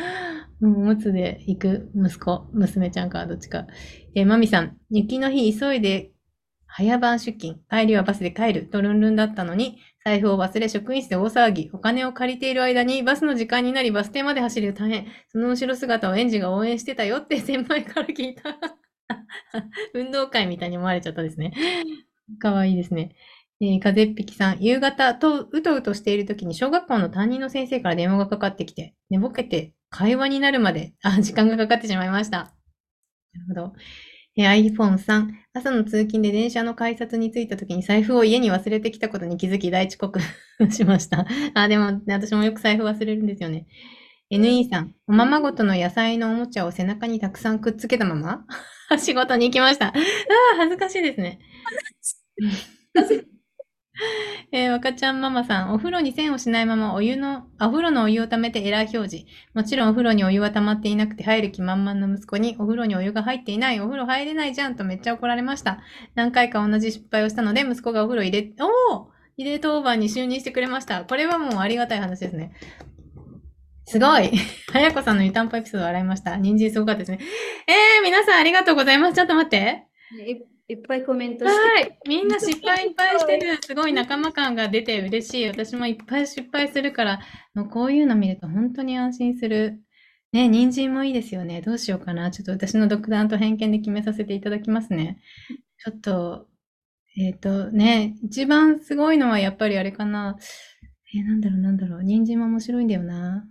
[0.63, 3.67] おむつで行く息子、娘ちゃんか、どっちか。
[4.15, 6.13] えー、まみさん、雪の日急いで
[6.73, 15.07] 早番出勤、帰りはバスで帰るとルンルンだったのに、財布を忘れ職員室で大騒ぎ、お金を借りている間にバスの時間になりバス停まで走る大変。
[15.29, 18.57] その後ろ姿を園児が応援してたよって 先輩から聞いた。
[19.93, 21.53] 運動会みたいに思われちゃったですね。
[22.39, 23.15] かわいいですね。
[23.61, 32.55] えー、風っぴきさん、夕方とうとうとしている時に小学校の担任の先生から電話がかかってきて、寝ぼけて会話になるまで、あ、時間がかかってしまいました。
[33.35, 33.73] なるほど。
[34.41, 40.19] えー、iPhone3、朝の通勤で電車の改札に着いた時に財布を家に忘れてきたことに気づき大遅刻
[40.73, 41.27] しました。
[41.53, 43.67] あ、でも、私もよく財布忘れるんですよね。
[44.31, 48.47] NE さん、おままごとの野菜のおもちゃを背中にたくさんくっつけたまま
[48.99, 49.89] 仕事に行きました。
[49.89, 51.41] ああ、恥ずかしいですね。
[54.53, 59.27] えー、若ちゃんママさん、お風呂に栓をしないままお湯の、お風呂のお湯を溜めてエラー表示。
[59.55, 65.81] もちろんお風呂にお湯は溜まっていなくて入る気満々の息子にお風呂にお湯が入っていない、お風呂入れないじゃんとめっちゃ怒られました。
[66.15, 71.05] 何回か同じ失敗をしたので息子がお風呂入れ、おお入れ当番に就任してくれました。
[71.05, 72.53] これはもうありがたい話ですね。
[73.87, 74.31] すごい。
[74.73, 76.37] はやこさんの湯たんぽエピソード笑いました。
[76.37, 77.19] 人参すごかったですね。
[77.67, 79.15] えー、皆さんありがとうございます。
[79.15, 79.87] ちょっと待って。
[80.71, 81.51] いっぱいコメントし
[81.83, 81.99] て。
[82.07, 83.59] みんな失敗いっぱいしてる。
[83.61, 85.49] すごい仲間感が出て嬉しい。
[85.49, 87.21] 私もいっぱい失敗するから、
[87.55, 89.81] もうこういうの見ると本当に安心する。
[90.33, 91.61] ね、人参もいいですよね。
[91.61, 92.31] どうしようかな。
[92.31, 95.19] ちょっと私の独断と偏見で決めさせていただきますね。
[95.79, 96.47] ちょっと、
[97.19, 100.37] えっ、ー、とね、一番すごいのはやっぱりあれかな。
[101.13, 102.05] えー、なんだろうなんだろう。
[102.05, 103.45] 人参も面白いんだよな。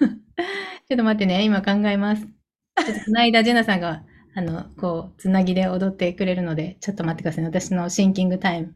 [0.88, 1.44] ちょっと待ってね。
[1.44, 2.26] 今考えます。
[2.26, 4.02] ちょっとこの間、ジェナさんが
[4.36, 7.48] あの、こう、つなぎで踊ってくれるので、ちょっと待ってください、ね。
[7.48, 8.74] 私のシンキングタイム。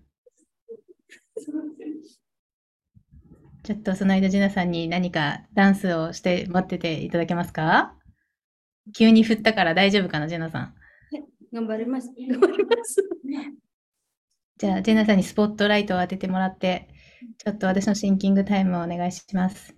[3.65, 7.95] ちょっとその間、ジナさんに何かダンスをして待ってていただけますか？
[8.97, 10.75] 急に振ったから大丈夫かな、ジェナさん。
[11.53, 12.11] 頑張ります。
[12.17, 13.03] 頑張ります。
[14.57, 16.89] じゃあ、ジェナさんにスポットライトを当ててもらって、
[17.37, 19.75] ちょっと私のシンキングタイムをお願いします。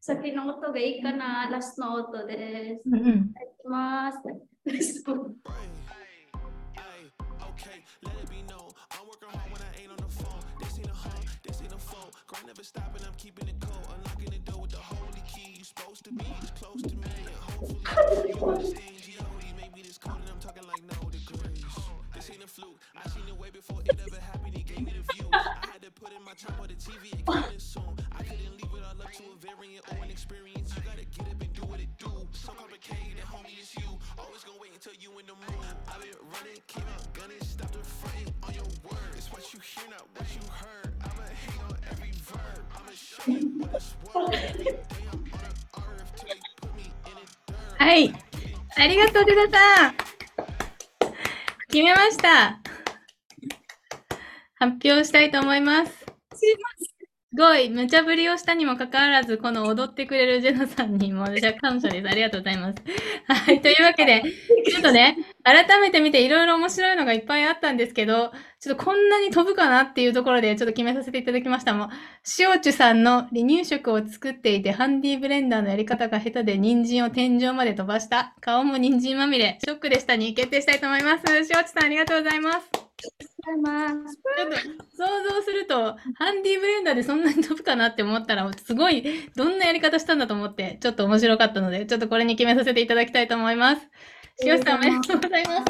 [0.00, 2.88] 先の音がいいかなラストの音です。
[2.88, 3.32] うん、うん。
[3.62, 4.18] きます。
[12.52, 13.86] Never stopping, I'm keeping it cold.
[13.96, 15.56] Unlocking the door with the holy key.
[15.58, 17.08] You supposed to be this close to me.
[17.26, 18.96] And hopefully you understand.
[19.00, 19.46] G.O.D.
[19.56, 21.64] Maybe this cold and I'm talking like no degrees.
[22.14, 22.78] This ain't a fluke.
[22.94, 24.54] I seen it way before it ever happened.
[24.56, 25.28] He gave me the view.
[25.32, 27.18] I had to put in my time on the TV.
[27.18, 28.01] It coming soon.
[28.22, 30.70] I couldn't leave it all up to a variant or an experience.
[30.76, 32.12] You gotta get up and do what it do.
[32.30, 33.98] So complicated, homie, it's you.
[34.16, 35.74] Always gonna wait until you in the mood.
[35.90, 39.10] I've been running, came out gunning, stopped the fronting on your word.
[39.18, 40.94] It's what you hear, not what you heard.
[41.02, 42.62] I'ma hate on every verb.
[42.78, 45.02] I'ma show you what it's worth.
[47.78, 48.14] はい。
[48.76, 49.94] ありがとう、デダさん。
[51.66, 52.60] 決めました。
[54.54, 55.92] 発表したいと思います。
[55.92, 56.91] すいません。
[57.34, 62.06] すごい、無茶ぶりをしたにもかかわらず、この踊ってくれるジェナさんにも私は感謝です。
[62.06, 62.82] ありがとうございます。
[63.26, 64.22] はい、というわけで、
[64.70, 71.72] ちょっとね、改めて見ていろいろ面白いのがいっぱいあったんですけど、ちょっとこんなに飛ぶかなっていうところでちょっと決めさせていただきました。
[71.72, 71.88] もう、
[72.38, 78.34] 塩チュさんの離乳食を作っていて、ハンディブレンダーのやり方が下手で人参を天井まで飛ばした。
[78.42, 79.58] 顔も人参まみれ。
[79.64, 81.22] ショックでしたに決定したいと思います。
[81.28, 82.81] 塩チュさんありがとうございます。
[83.54, 83.94] います。
[83.94, 84.56] ちょっと
[84.96, 93.82] 想像すると、ハンディブレンダーでそんなに飛ぶかなって思ったら、すごい、どんなやり方したんだと思って、ちょっと面白かったので、ちょっとこれに決めさせていただきたいと思います。
[94.40, 95.64] しさんおめでとうございます。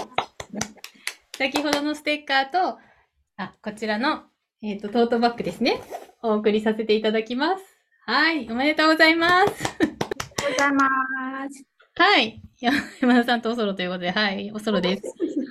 [1.37, 2.79] 先ほどのステッカーと、
[3.37, 4.25] あ、こちらの、
[4.63, 5.81] えっ、ー、と、トートバッグですね。
[6.23, 7.65] お送りさせていただきます。
[8.07, 9.53] はい、おめでとうございます。
[9.79, 11.72] ありがとうございます。
[11.95, 12.43] はい。
[12.61, 15.03] 山田さんとおそろということで、はい、おそろです。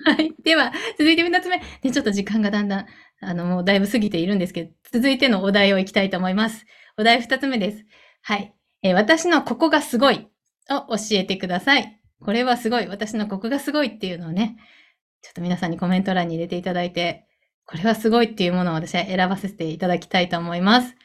[0.06, 0.34] はい。
[0.44, 1.58] では、続いて二つ目。
[1.58, 2.86] ね、ちょっと時間がだんだん、
[3.22, 6.66] あの、もうだいぶ過ぎているんですけど、続いてのお題をいきたいと思います。
[6.98, 7.86] お題二つ目です。
[8.24, 8.54] はい。
[8.82, 10.28] えー、私のここがすごい
[10.70, 12.02] を教えてください。
[12.20, 12.88] これはすごい。
[12.88, 14.58] 私のここがすごいっていうのをね、
[15.22, 17.28] ちょっと皆さんにコメント欄に入れていただいて、
[17.66, 20.96] これはすごいっていうものを私は選ばせていただきたいと思います。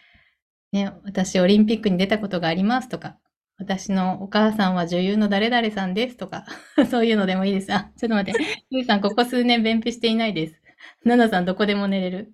[0.72, 3.18] ね、私オリンピックに出たことがありますとか、
[3.58, 6.44] 私のお母さんは女優の誰々さんですとか、
[6.90, 7.72] そういうのでもいいです。
[7.72, 8.40] あ、ちょっと待って。
[8.70, 10.60] ゆうさん、ここ数年便秘していないです。
[11.04, 12.32] ななさん、どこでも寝れる？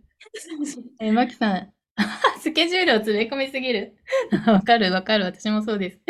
[1.00, 1.72] えまきさん、
[2.40, 3.94] スケジュールを詰め込みすぎる。
[4.46, 5.24] わかるわかる。
[5.24, 6.00] 私もそうです。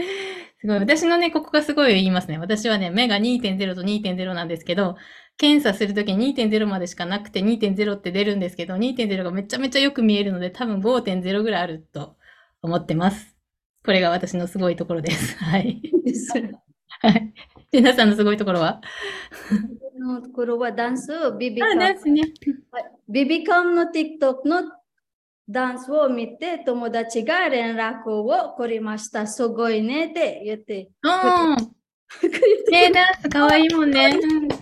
[0.61, 0.79] すごい。
[0.79, 2.39] 私のね、ここがすごい言いますね。
[2.39, 4.97] 私はね、目が2.0と2.0なんですけど、
[5.39, 12.17] 検査するときに2.0までしかなくて2.0って出るんですけど、2.0がめちゃめちゃよく見えるので、多分5.0ぐらいあると
[12.63, 13.32] 思ってます。
[13.85, 15.37] これが私のすごいところです。
[15.43, 15.83] はい。
[17.01, 17.35] はい。
[17.73, 18.81] 皆さんのすごいところは？
[19.99, 22.23] のところはダンス、ビビカあ、ムですね。
[23.09, 24.71] ビビカムの TikTok の
[25.49, 29.27] ダンスを見て友達が連絡をくれました。
[29.27, 30.91] すごいねって言って。
[31.03, 31.57] うん。
[32.71, 34.11] ねダンスかわいいもんね。
[34.11, 34.49] うん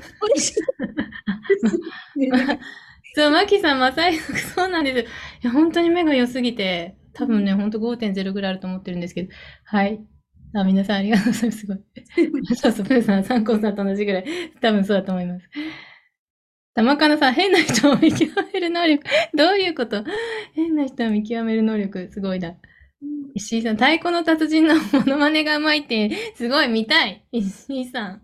[3.13, 5.05] そう、マキさん、マサイ族、そうなんですよ。
[5.05, 5.07] い
[5.43, 9.33] や、本当に目が良すぎて、多分ね、本当5.0ぐらいあると思ってるんですけど。
[9.65, 10.01] はい。
[10.55, 11.59] あ、皆さんありがとうございます。
[11.59, 11.79] すごい。
[12.57, 14.25] そうそう、プーさん、サンコンさんと同じぐらい、
[14.61, 15.49] 多分そうだと思います。
[16.75, 19.05] 玉かなさん、変な人を見極める能力。
[19.35, 20.05] どういうこと？
[20.55, 22.55] 変な人を見極める能力、すごいだ。
[23.35, 27.25] 石井さん、太鼓の達人のモノマネがうまいって、すごい見たい。
[27.33, 28.23] 石井さん。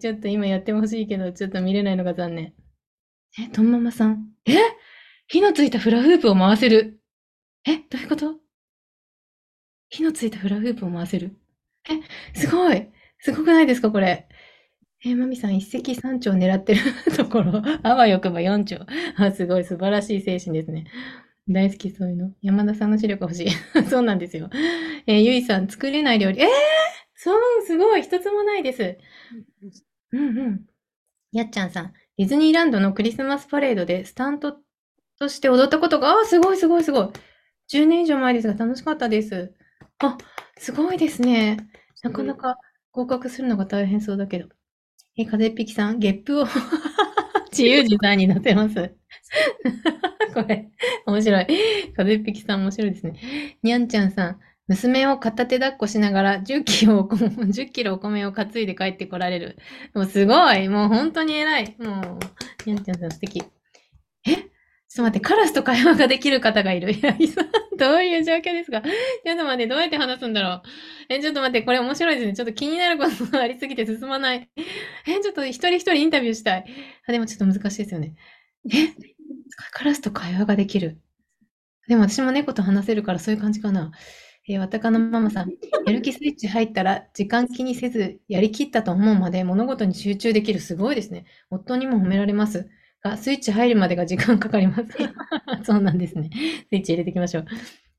[0.00, 2.54] ちょっと今やってほしいけど、ちょっと見れないのが残念。
[3.40, 4.26] え、とんままさん。
[4.46, 4.56] え？
[5.28, 7.00] 火のついたフラフープを回せる。
[7.64, 8.36] え、どういうこと？
[9.88, 11.36] 火のついたフラフープを回せる？
[11.88, 12.88] え、すごい。
[13.18, 14.28] すごくないですか、これ？
[15.04, 16.80] え、まみさん、一石三鳥狙ってる
[17.16, 17.62] ところ。
[17.82, 18.80] あわよくば四鳥。
[19.16, 20.86] あ、すごい、素晴らしい精神ですね。
[21.48, 22.32] 大好きそういうの。
[22.40, 23.50] 山田さんの視力欲しい。
[23.90, 24.48] そうなんですよ。
[25.06, 26.40] えーゆいさん、作れない料理。
[26.40, 26.48] えー、
[27.16, 28.96] そう、すごい、一つもないです。
[30.12, 30.66] うんうん。
[31.32, 34.58] やっちゃんさん、ディズニーランドのクリスマスパレードでスタント
[35.18, 37.08] として踊ったことが、あ、すごいすごいすごい。
[37.68, 39.54] 10年以上前ですが楽しかったです。
[39.98, 40.18] あ、
[40.58, 41.58] すごいですね。
[42.02, 42.58] なかなか
[42.90, 44.48] 合格するのが大変そうだけど。
[45.16, 46.46] え、風邪っぴきさん、ゲップを
[47.52, 48.74] 自由自在に乗せます。
[50.34, 50.70] これ、
[51.06, 51.46] 面白い。
[51.94, 53.58] 風邪っぴきさん面白いですね。
[53.62, 59.58] にゃんちゃんさん、娘を片手抱っこしながら10キロお米10キロお米を担いで帰ってこられる。
[59.94, 60.68] もうすごい。
[60.68, 61.76] もう本当に偉い。
[61.78, 63.42] もう、にゃんちゃんさん素敵。
[64.94, 66.92] ちょっと待って、カラスと会話ができる方がいる。
[66.92, 67.16] いや、
[67.78, 68.82] どういう状況ですか？
[68.82, 70.62] ちょっと待って、どうやって話すんだろう？
[71.08, 72.34] え、ちょっと待って、これ面白いですね。
[72.34, 74.50] ちょっと気になることがありすぎて進まない。
[75.06, 76.66] え、ちょっと一人一人インタビューしたい。
[77.08, 78.16] あ、でもちょっと難しいですよね。
[78.70, 78.92] え
[79.72, 81.00] カラスと会話ができる。
[81.88, 83.92] でも私も猫と話せるからそういう感じかな。
[84.46, 85.52] えー、わたかのママさん、
[85.86, 90.60] やる気スイッチ入ったら時間気にせずやりきったと思うまで物事に集中できる。
[90.60, 91.24] すごいですね。
[91.48, 92.68] 夫にも褒められます。
[93.02, 94.84] が、スイッチ入るまでが時間かかります。
[95.64, 96.30] そうなんですね。
[96.68, 97.46] スイッチ入れていきましょう。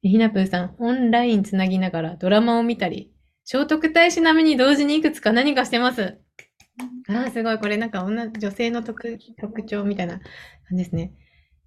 [0.03, 3.13] えひなぷーさん、オンラインつなぎながらドラマを見たり、
[3.45, 6.17] 聖徳太子並みに同時にいくつか何かしてます。
[7.07, 7.57] あー、すごい。
[7.59, 11.13] これなんか女女性の特特徴みたいな感じですね。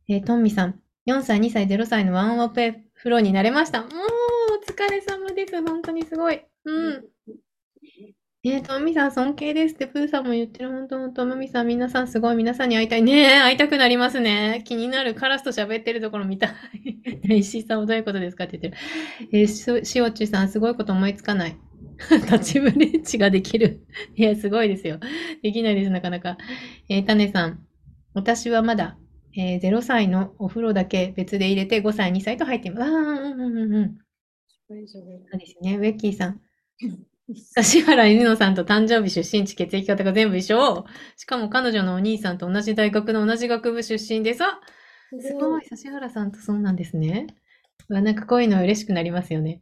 [0.09, 3.83] えートンミさん、4歳、2歳、0歳のワンオペフローになれました。
[3.83, 5.62] もう、お疲れ様です。
[5.62, 6.42] 本当にすごい。
[6.64, 7.05] うん。
[8.49, 10.71] えー、トンミさん、尊敬ですって、プーさんも言ってる。
[10.71, 12.37] 本当、本当、マミさん、皆さん、すごい。
[12.37, 13.03] 皆さんに会いたい。
[13.03, 14.63] ねえ、会いたくなりますね。
[14.65, 15.17] 気になる。
[15.17, 16.53] カラスと喋ってるところ見たい。
[17.39, 19.29] 石井さんはどういうことですかって言ってる。
[19.33, 21.57] えー、しおしおちさん、すごいこと思いつかない。
[22.31, 23.85] 立ちブレッジができる。
[24.15, 25.01] いや、すごいですよ。
[25.43, 26.39] できないです、なかなか。
[26.89, 27.67] えー、タネさん、
[28.15, 28.97] 私はまだ、
[29.37, 32.83] えー0歳のお風呂だけ別で入れて5歳、2歳と入っています。
[32.85, 33.99] ああ、うんうんうんうん。
[34.69, 35.77] そうですね。
[35.79, 36.41] ウェッキーさん。
[37.29, 40.85] 指原犬野さんと誕生日、出身地、血液型が全部一緒。
[41.17, 44.45] しかも彼女のお兄さんと同じ大学の同じ学部出身です。
[44.45, 44.61] あ
[45.21, 45.62] すごい。
[45.71, 47.27] 指原さんとそうなんですね。
[47.89, 49.61] なんかこういうの嬉しくなりますよね。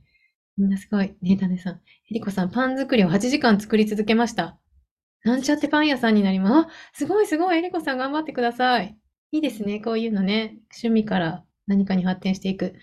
[0.56, 1.16] みんなすごい。
[1.22, 1.74] ね、タネさん。
[1.74, 4.58] えりこさん、パン作りを8時間作り続けました。
[5.24, 6.66] なんちゃってパン屋さんになります。
[6.66, 7.58] あ、すごいすごい。
[7.58, 8.96] えりこさん頑張ってください。
[9.32, 9.80] いいですね。
[9.80, 10.58] こういうのね。
[10.72, 12.74] 趣味から何かに発展していく。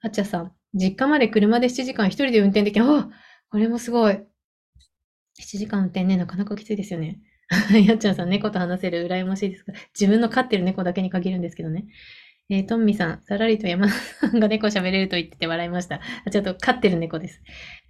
[0.00, 0.52] あっちゃさん。
[0.72, 2.86] 実家まで車で7時間一人で運転できる。
[2.86, 3.10] あ、
[3.50, 4.29] これもすごい。
[5.40, 7.18] 7時間運転ね、なかなかきついですよね。
[7.86, 11.86] やっちゃんさん、猫と話せる羨ましいですが、自分の飼ってる猫だけに限るんですけどね。
[12.50, 16.00] えートンミさん、さらりと山田さんが猫喋れると言ってて笑いました。
[16.26, 17.40] あちょっと飼ってる猫です。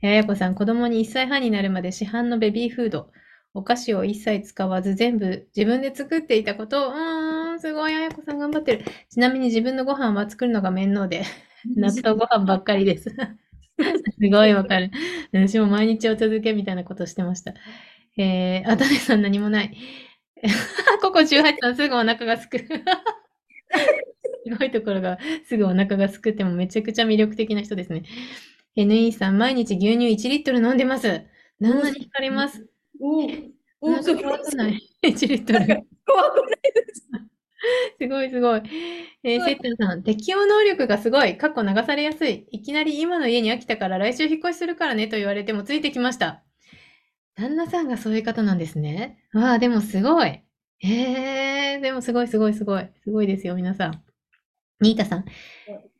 [0.02, 3.10] えあやこさん、子供に1歳半になるまで市販のベビーフード、
[3.54, 8.84] お菓子を一切使わず全部自分で作っていたことを、うーん、すごい、あやこさん頑張ってる。
[9.10, 11.24] ちなみに自分のご飯は作るのが面倒で、
[11.76, 13.14] 納豆ご飯ばっかりです。
[14.20, 14.90] すごいわかる。
[15.32, 17.54] 私も毎日お続けみたいなことしてました。
[18.18, 19.76] えー、あたねさん何もない。
[21.02, 22.58] ここ18さんすぐお腹がすく。
[24.44, 28.02] すごいところがすぐお腹がすくってもめちゃくちゃ魅力的な人ですね。
[28.76, 31.08] NE さん、毎日牛乳1リットル飲んでます。
[31.60, 32.66] 旦那に惹かれます？
[33.00, 33.26] お
[33.82, 35.58] おなんか怖くない ?1 リットル。
[36.06, 37.08] 怖くないです。
[38.00, 38.62] すごいすごい。
[39.22, 41.36] えー、セッタンさん、適応能力がすごい。
[41.36, 42.46] 過去流されやすい。
[42.50, 46.42] いきなり今の家に飽きたから来週引っ越しするからねと言われてもついてきました。
[47.36, 49.18] 旦那さんがそういう方なんですね。
[49.32, 50.42] わあ、でもすごい。
[50.82, 52.88] えー、でもすごいすごいすごい。
[53.04, 54.09] すごいですよ、皆さん。
[54.80, 55.24] ニータさん。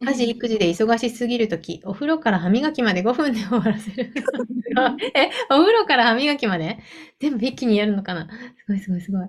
[0.02, 4.12] 家事、育児で忙しすぎるとき、お風呂から歯磨きまで5分で終わらせる。
[5.14, 6.78] え、お風呂から歯磨きまで？
[7.20, 8.28] 全部一気にやるのかな？
[8.56, 9.20] すごいすごいすごい。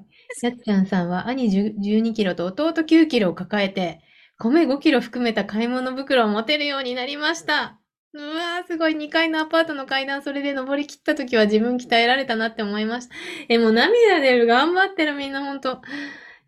[0.41, 4.01] やっちゃんさんは兄12キロと弟9キロを抱えて、
[4.37, 7.77] 米5キロ含めた買い物袋を持てるようになりました。
[8.13, 8.95] うわー、すごい。
[8.95, 13.15] 2階のアパートの階段、それで登り切った時は自分鍛えられたなって思いました。
[13.47, 14.47] え、もう涙出る。
[14.47, 15.81] 頑張ってる、みんな、ほんと。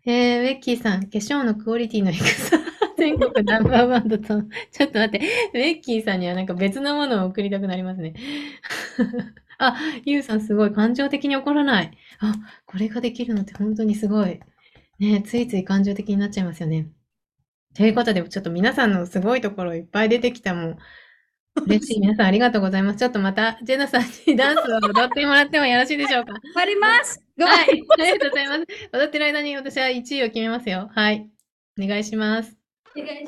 [0.04, 2.58] えー、ベッキーさん、化粧のクオリティの低さ。
[3.04, 4.24] 全国ナンバーワンだと、
[4.72, 5.20] ちょっと待って、
[5.52, 8.14] ベッキーさんにはなんか別のものを送りたくなりますね。
[9.58, 10.72] あ、ユウさんすごい。
[10.72, 11.90] 感情的に怒らない。
[12.20, 14.40] あ、これができるのって本当にすごい。
[14.98, 16.88] ねついつい感情的になっちゃいますよね。
[17.74, 20.76] ということで、ちょっと皆さんのすごいところいっぱい出てきたもん。
[21.66, 22.00] 嬉しい。
[22.00, 22.98] 皆さんありがとうございます。
[22.98, 26.32] ちょっとまた、ジェナさんにダンスを踊ってもらってもよろしいでしょうか。
[26.56, 27.68] やりますはい。
[27.68, 28.66] ありがとうございます。
[28.92, 30.88] 踊ってる間に私は1位を決めますよ。
[30.94, 31.28] はい。
[31.80, 32.63] お願いします。
[32.94, 33.26] You guys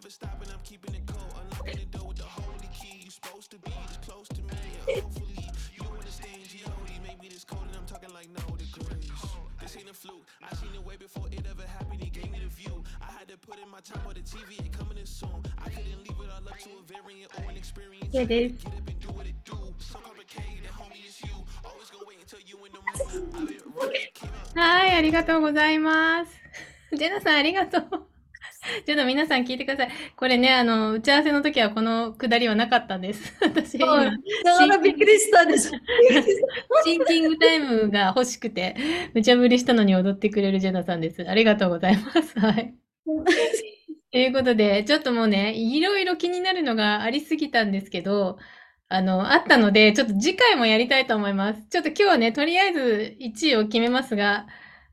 [0.00, 1.34] never stopping, I'm keeping it cold.
[1.66, 3.02] The door with the holy key.
[3.04, 4.56] You supposed to be this close to me,
[4.88, 5.44] hopefully
[5.74, 6.40] you understand.
[6.48, 6.92] G.O.D.
[7.06, 9.10] made me this cold, and I'm talking like no degrees.
[9.60, 10.26] This ain't a fluke.
[10.42, 12.02] I seen it way before it ever happened.
[12.02, 12.82] He gave me the view.
[13.02, 14.58] I had to put in my time on the TV.
[14.58, 15.44] and coming in soon.
[15.58, 18.08] I couldn't leave it all up to a variant or an experience.
[18.12, 18.58] Yeah, dude.
[18.58, 19.69] Get up and do what it do.
[24.54, 26.32] はい、ありがとうございます。
[26.92, 27.82] ジェナさん、ありがとう。
[28.84, 29.90] ちょっと皆さん聞いてください。
[30.16, 33.32] これね、あの、打ち合わせの時はこのくだりはなかったんです。
[33.40, 34.10] 私、今。
[34.82, 35.70] びっくりしたんです。
[36.84, 38.76] シンキングタイムが欲しくて、
[39.14, 41.24] 無茶ぶりしたのに踊ってくれるジェナさんです。
[41.26, 42.38] ありがとうございます。
[42.38, 42.74] はい。
[44.12, 48.38] ということで、ちょっともうね、いろいろ気になるのがありすぎたんですけど、
[48.92, 51.62] あの、あったので、ちょっと次回もやりたいと思います。
[51.70, 54.48] ちょっと今日はね、とりあえず1位を決めますが、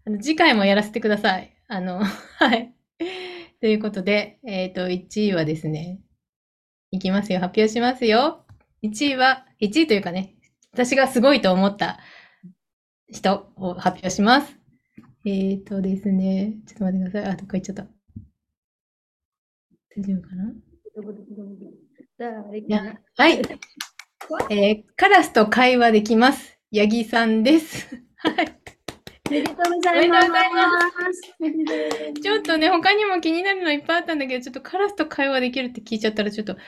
[0.06, 1.58] あの次回もやらせてください。
[1.68, 2.04] あの、
[2.38, 2.76] はい。
[3.60, 6.00] ということで、えっ、ー、と、1位はですね、
[6.92, 7.40] いきますよ。
[7.40, 8.46] 発表しますよ。
[8.84, 10.36] 1位は、1位というかね、
[10.74, 12.00] 私がすごいと思った
[13.12, 14.60] 人を発表します。
[15.26, 17.32] えっ、ー、とですね、ちょっと待ってください。
[17.32, 17.88] あ、どっか行っちゃった。
[19.96, 20.54] 大丈夫かな？
[23.18, 23.42] はい。
[24.50, 26.58] えー、カラスと会話できます。
[26.72, 28.02] ヤギさんです。
[28.18, 28.56] はい。
[29.28, 30.30] おめでとうございます。
[32.22, 36.60] ちょっとね、他にも気になるのいっぱいあったんだけど、ちょっとカラスと会話できるって聞いちゃったら、ちょっと、ど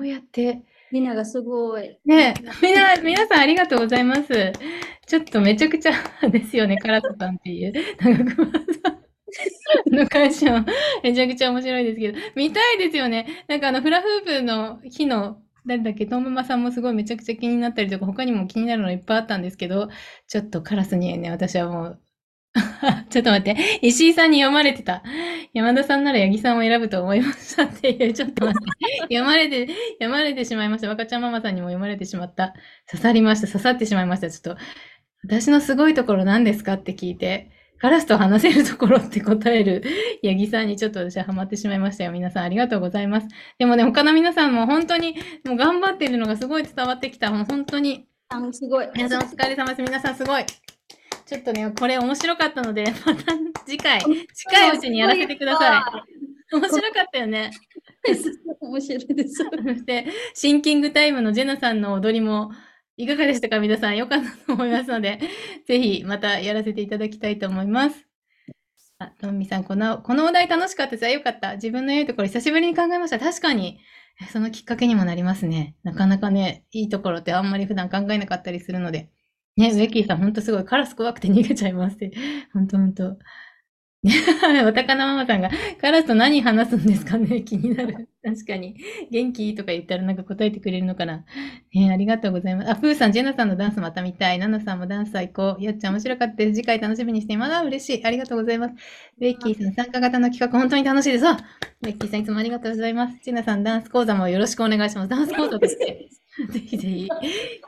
[0.00, 0.62] うやって？
[0.92, 1.98] みんながすごい。
[2.04, 4.52] ねみんな、皆さんありがとうございます。
[5.06, 5.92] ちょっとめちゃくちゃ
[6.28, 7.72] ですよね、カラスさんっていう。
[7.98, 8.60] 長熊さ
[9.90, 10.64] んの会社
[11.02, 13.44] めちゃくちゃ面白いですけど、見たいですよね。
[13.48, 19.88] なんかあの、フラフープの日の誰だっけ、トンママさんもすごいめちゃくちゃ気になったりとか、他にも気になるのいっぱいあったんですけど、
[20.28, 22.02] ちょっとカラスにね、私はもう
[23.10, 23.56] ちょっと待って。
[23.82, 25.02] 石井さんに読まれてた。
[25.52, 29.14] 山田さんなら八木さんを選ぶと思いましたっていう、ちょっと待って。
[29.14, 29.66] 読まれて、
[29.98, 30.88] 読まれてしまいました。
[30.88, 32.54] 若ちゃんママさんにも読まれてしまった。
[32.90, 33.46] 刺さりました。
[33.46, 34.30] 刺さってしまいました。
[34.30, 34.62] ちょっと、
[35.24, 39.82] 私のすごいところ何ですかって聞いて、カラスと話せるところって答える
[40.24, 42.12] 八木さんにちょっと私はハマってしまいましたよ。
[42.12, 43.28] 皆さんありがとうございます。
[43.58, 47.30] でもね、他の皆さんも本当にもう頑張ってるのがすごい伝わってきた。
[47.30, 48.06] もう本当に。
[48.28, 48.88] あすごい。
[48.94, 49.82] 皆さんお疲れ様です。
[49.82, 50.44] 皆さんすごい。
[51.26, 53.32] ちょっとね、これ面白かったので、 また
[53.66, 55.78] 次回、近いうちにやらせてくださ
[56.52, 56.54] い。
[56.54, 57.50] 面白かったよね。
[58.60, 59.34] 面白いです。
[59.34, 62.52] そして、シンキングタイムのジェナさんの踊りも、
[62.96, 63.96] いかがでしたか皆さん。
[63.96, 65.20] よかったと思いますので、
[65.66, 68.06] ぜひまたやらせていただきたいと思います。
[68.98, 71.10] あ、とみさん、この、このお題楽しかったです。
[71.10, 71.56] よかった。
[71.56, 73.18] 自分の良いところ久しぶりに考えました。
[73.18, 73.78] 確かに、
[74.32, 75.76] そのきっかけにもなりますね。
[75.82, 79.10] なかなかね、いいところってあんまり普段考えなかったりするので。
[79.58, 80.64] ね、ベッキーさん、ほんとすごい。
[80.64, 82.12] カラス怖くて逃げちゃいますって。
[82.54, 83.18] ほんとほんと。
[84.66, 87.42] おたかなママさんが、カラスと何話すんですかね？
[87.44, 88.08] 気になる。
[88.22, 88.76] 確かに。
[89.10, 91.24] 元気とか言ったらなんか答えてくれるのかな？
[91.74, 92.70] ねありがとうございます。
[92.70, 94.38] あ、プーさん、ジェナさんのダンスまた見たい。
[94.38, 95.56] ナナさんもダンス最高。
[95.60, 96.54] やっちゃん面白かったです。
[96.54, 97.54] 次回楽しみにしています。
[97.56, 98.04] あ、嬉しい。
[98.04, 98.74] ありがとうございます。
[99.18, 101.26] ベッキーさん、参加型の企画、本当に楽しいです。
[101.26, 101.36] あ、
[101.82, 103.16] ベッキーさん、いつもありがとうございます。
[103.24, 105.08] ジェナさん、ダンス講座もよろしくお願いします。
[105.08, 106.08] ダンス講座として。
[106.50, 107.08] ぜひぜひ、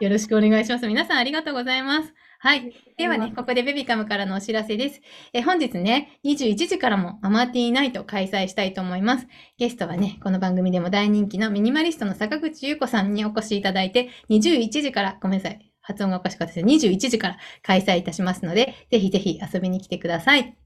[0.01, 0.87] よろしくお願いします。
[0.87, 2.15] 皆さん、ありがとうございます。
[2.41, 2.73] はい。
[2.97, 5.01] ではね、ここでベビカムからのお知らせです。
[5.33, 9.27] え本日ね、21時からもアマーティーナイト開催したいと思います。
[9.59, 15.73] ゲストはね、この番組でも大人気のミニマリストの坂口優子さんにお越しいただいて、21時から、ごめんなさい。
[15.81, 16.67] 発音がおかしかったです。
[16.67, 20.57] 21時から開催いたしますので、ぜひぜひ遊びに来てください。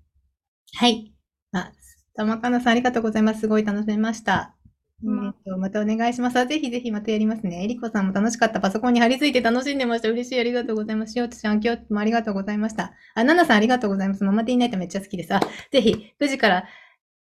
[0.75, 1.15] はい。
[1.53, 1.73] あ、
[2.15, 3.41] 玉かなさんありがとうございます。
[3.41, 4.55] すごい楽しみました。
[5.05, 6.39] えーと、またお願いします。
[6.39, 7.65] あぜひぜひまたやりますね。
[7.65, 8.61] えりこさんも楽しかった。
[8.61, 10.09] パソコンに貼り付いて楽しんでました。
[10.09, 10.41] 嬉しい。
[10.41, 11.13] ありがとうございます。
[11.13, 12.93] しおつちゃん、今日もありがとうございました。
[13.15, 14.23] あ、ななさんありがとうございます。
[14.23, 15.35] ママティーナイトめっちゃ好きです。
[15.35, 15.41] あ、
[15.73, 16.69] ぜひ、9時から、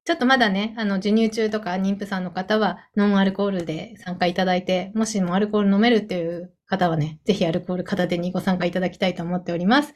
[0.05, 9.93] ちょっとまだね、あの、授乳中とか妊婦さんの方は、ノンアルコールで参加いただいて、もしもアルコール飲めるっていう方はね、ぜひアルコール片手にご参加いただきたいと思っております。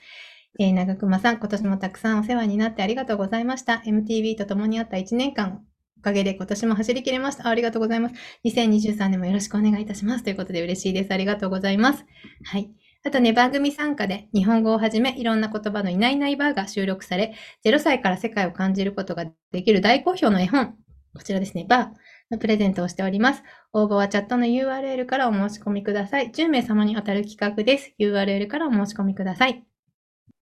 [0.59, 3.81] えー、長熊さん、今年もたくさんお世話になってありがとうございました。
[3.85, 5.63] MTV と共にあった1年間、
[6.01, 7.47] おかげで今年も走り切れました。
[7.47, 8.15] ありがとうございます。
[8.43, 10.23] 2023年もよろしくお願いいたします。
[10.23, 11.13] ということで嬉しいです。
[11.13, 12.03] ありがとうございます。
[12.43, 12.71] はい。
[13.05, 20.73] あとね、番組参加で日本語をはじめいろんな言葉のいないいないバーが収録され、0歳から世界を感じることができる大好評の絵本、
[21.13, 21.89] こちらですね、バー
[22.31, 23.43] のプレゼントをしております。
[23.73, 26.31] 応募はチャットの URL からお申し込みください。
[26.31, 27.93] 10名様に当たる企画です。
[27.99, 29.63] URL からお申し込みください。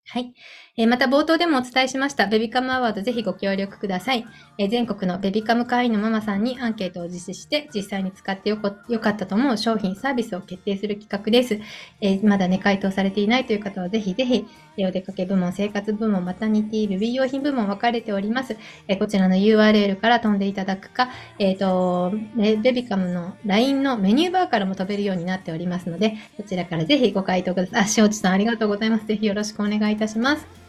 [0.06, 0.34] はい。
[0.76, 4.26] えまた冒頭でもお伝えしました、ベビカムアワードぜひご協力ください。
[4.58, 11.60] え全国のベビカム会員のママさんにアンケートを実施して、実際に使ってよこよかったと思う商品、サービスを決定する企画です。
[12.00, 18.56] えまだね、回答されていないという方はぜひぜひ、えお出かけ部門、生活部門、マタニティ、ベビー用品部門分かれております。
[18.88, 21.08] えこちらの URL から飛んでいただくか、
[21.38, 27.80] えっ、と、ベビカムの LINE のメニューバーからも飛べるようになっておりますので、こちらからぜひご回答ください。
[27.82, 29.06] あ、しおちさんありがとうございます。
[29.06, 30.63] ぜひよろしくお願いいたします。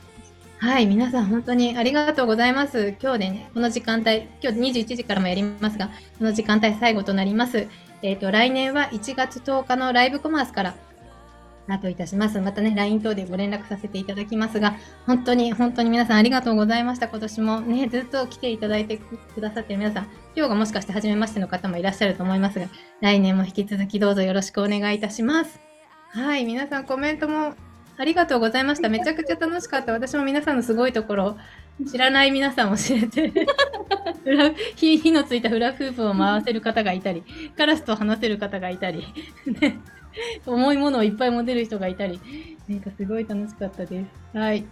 [0.65, 2.95] はい、皆さん本当にありがとうございます。
[2.99, 7.67] 今日でね、この時間帯、今日21時からもやりますが、この時間帯最後となります。
[8.01, 12.41] えっ、と、来年は1月10日のライブコマースからスタートいたします。
[12.41, 17.09] またね、LINE 等でご連絡させていただきますが、本当に、本当に皆さんありがとうございました。
[17.09, 20.03] 今年もね、ずっと来ていただいてくださってる皆さん、
[20.35, 22.65] 今日がもしかして初めましての方もいらっしゃると思いますが、
[23.01, 25.59] 来年も引き続きどうぞよろしくお願いいたします。
[26.09, 27.53] はい、皆さんコメントも
[27.97, 28.89] ありがとうございました。
[28.89, 29.93] めちゃくちゃ楽しかった。
[29.93, 31.37] 私も皆さんのすごいところ、
[31.89, 33.31] 知らない皆さんを知れて、
[34.75, 37.23] 火火のついたフラフープを回せる方がいたり、
[37.57, 39.05] カラスと話せる方がいたり、
[39.61, 39.77] ね、
[40.45, 42.19] 重いものをいっぱい持てる人がいたり、
[42.67, 44.37] なんかすごい楽しかったです。
[44.37, 44.65] はい。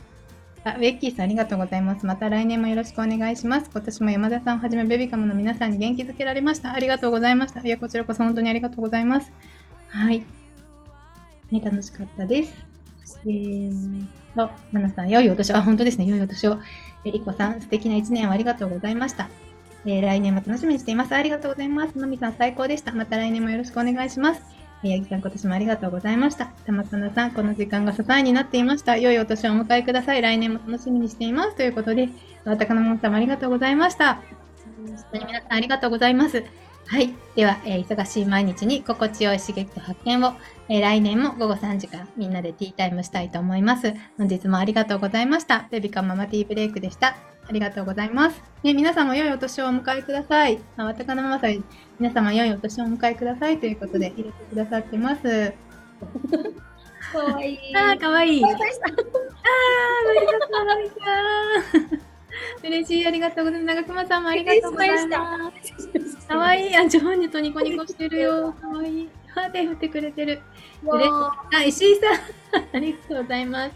[0.65, 2.05] あ、ベッキーさんありがとうございます。
[2.05, 3.69] また来年もよろしくお願いします。
[3.69, 6.74] 今年も山田さんをはじめベビカムの皆さんに元気づけられました。
[6.74, 7.61] ありがとうございました。
[7.61, 9.32] いや、こちらこそ本当にありがとうございます。
[9.89, 10.24] はい。
[11.51, 12.72] ね、楽しかったです。
[13.26, 14.05] えー
[14.36, 16.57] と、マナさん、良いお年を、あ、本当ですね、良いお年を。
[17.05, 19.30] えりこさん、素敵な一年をありがとうございました。
[19.86, 21.14] えー来年も楽しみにしています。
[21.14, 21.97] ありがとうございます。
[21.97, 22.93] のみさん、最高でした。
[22.93, 24.41] また来年もよろしくお願いします。
[24.84, 26.45] えー八木さん、今年もありがとうございました。
[26.45, 28.97] たまたなさん、この時間が支えになっていました。
[28.97, 30.22] 良いお年をお迎えください。
[30.22, 31.55] 来年も楽しみにしています。
[31.55, 32.09] ということで、
[32.45, 34.16] わたかのもさんもありがとうございました。
[34.16, 34.24] 本
[35.11, 36.43] 当に皆さんありがとうございます。
[36.93, 37.11] はい。
[37.35, 40.33] では、えー忙しい毎日に心地よい刺激と発見を、
[40.69, 43.95] えー来年も午後3時からみんなでティータイムしたいと思います。
[44.15, 45.67] 本日もありがとうございました。
[45.71, 47.15] ベビカママティーブレイクでした。
[47.47, 48.43] ありがとうございます。
[48.61, 50.59] ね、皆さんも良いお年をお迎えください。
[50.77, 51.65] あ、わたかのママさん、
[51.99, 55.23] 皆様良いお年をお迎えくださいということで入れてくださってます。
[57.11, 57.75] かわいい。
[57.75, 58.45] あー、かわいい。
[58.45, 62.12] あありがとう、のりさん。
[62.63, 63.75] 嬉しい、ありがとうございます。
[63.75, 66.27] 長熊さんもありがとうございます。
[66.27, 66.75] かわいい。
[66.75, 68.53] あ、ジョーニとニコニコしてるよ。
[68.53, 69.09] かわいい。
[69.35, 70.41] あ、手振ってくれてる。
[70.83, 72.75] わーあ、石井さん。
[72.75, 73.75] ありがとうございます。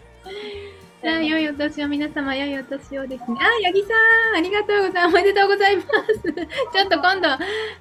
[1.04, 3.38] あ、良いお年を、皆様、良いお年をですね。
[3.38, 3.88] あ、八木さ
[4.34, 4.36] ん。
[4.36, 5.08] ありがとうございます。
[5.08, 5.88] おめでとうございます。
[6.72, 7.22] ちょっと今度、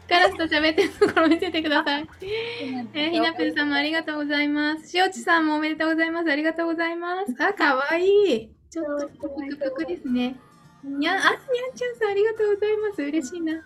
[0.08, 2.08] カラスと喋ってるところ見せてください。
[2.22, 4.90] えーひなぷんさんもありがとうございます。
[4.90, 6.32] しおちさんもおめでとうございます。
[6.32, 7.34] ありがとうございます。
[7.40, 8.52] あ、かわいい。
[8.70, 10.36] ちょっとぷくぷくですね。
[10.84, 11.38] にゃん、あ、にゃん
[11.76, 13.02] ちゃんさんありがとうございます。
[13.02, 13.62] 嬉しいな。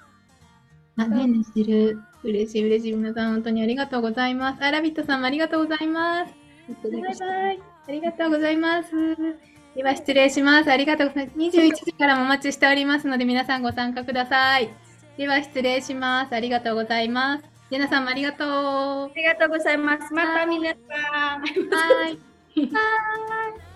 [0.97, 2.01] あ、ねんねしてる？
[2.23, 2.93] 嬉しい嬉しい。
[2.93, 4.63] 皆さん本当にありがとうございます。
[4.63, 6.33] あ、ラビットさんもありがとうございます。
[6.83, 7.59] バイバイ。
[7.87, 8.91] ありがとうございます。
[9.75, 10.71] では失礼します。
[10.71, 11.37] ありがとうございます。
[11.37, 14.69] 21時からもお待ちしておりますので皆さんご参加ください。
[15.17, 16.35] では失礼します。
[16.35, 17.43] ありがとうございます。
[17.69, 18.47] ジェナさんもありがとう。
[18.47, 20.13] ありがとうございます。
[20.13, 21.41] また皆さん。
[21.41, 21.51] はい。
[22.07, 23.70] はい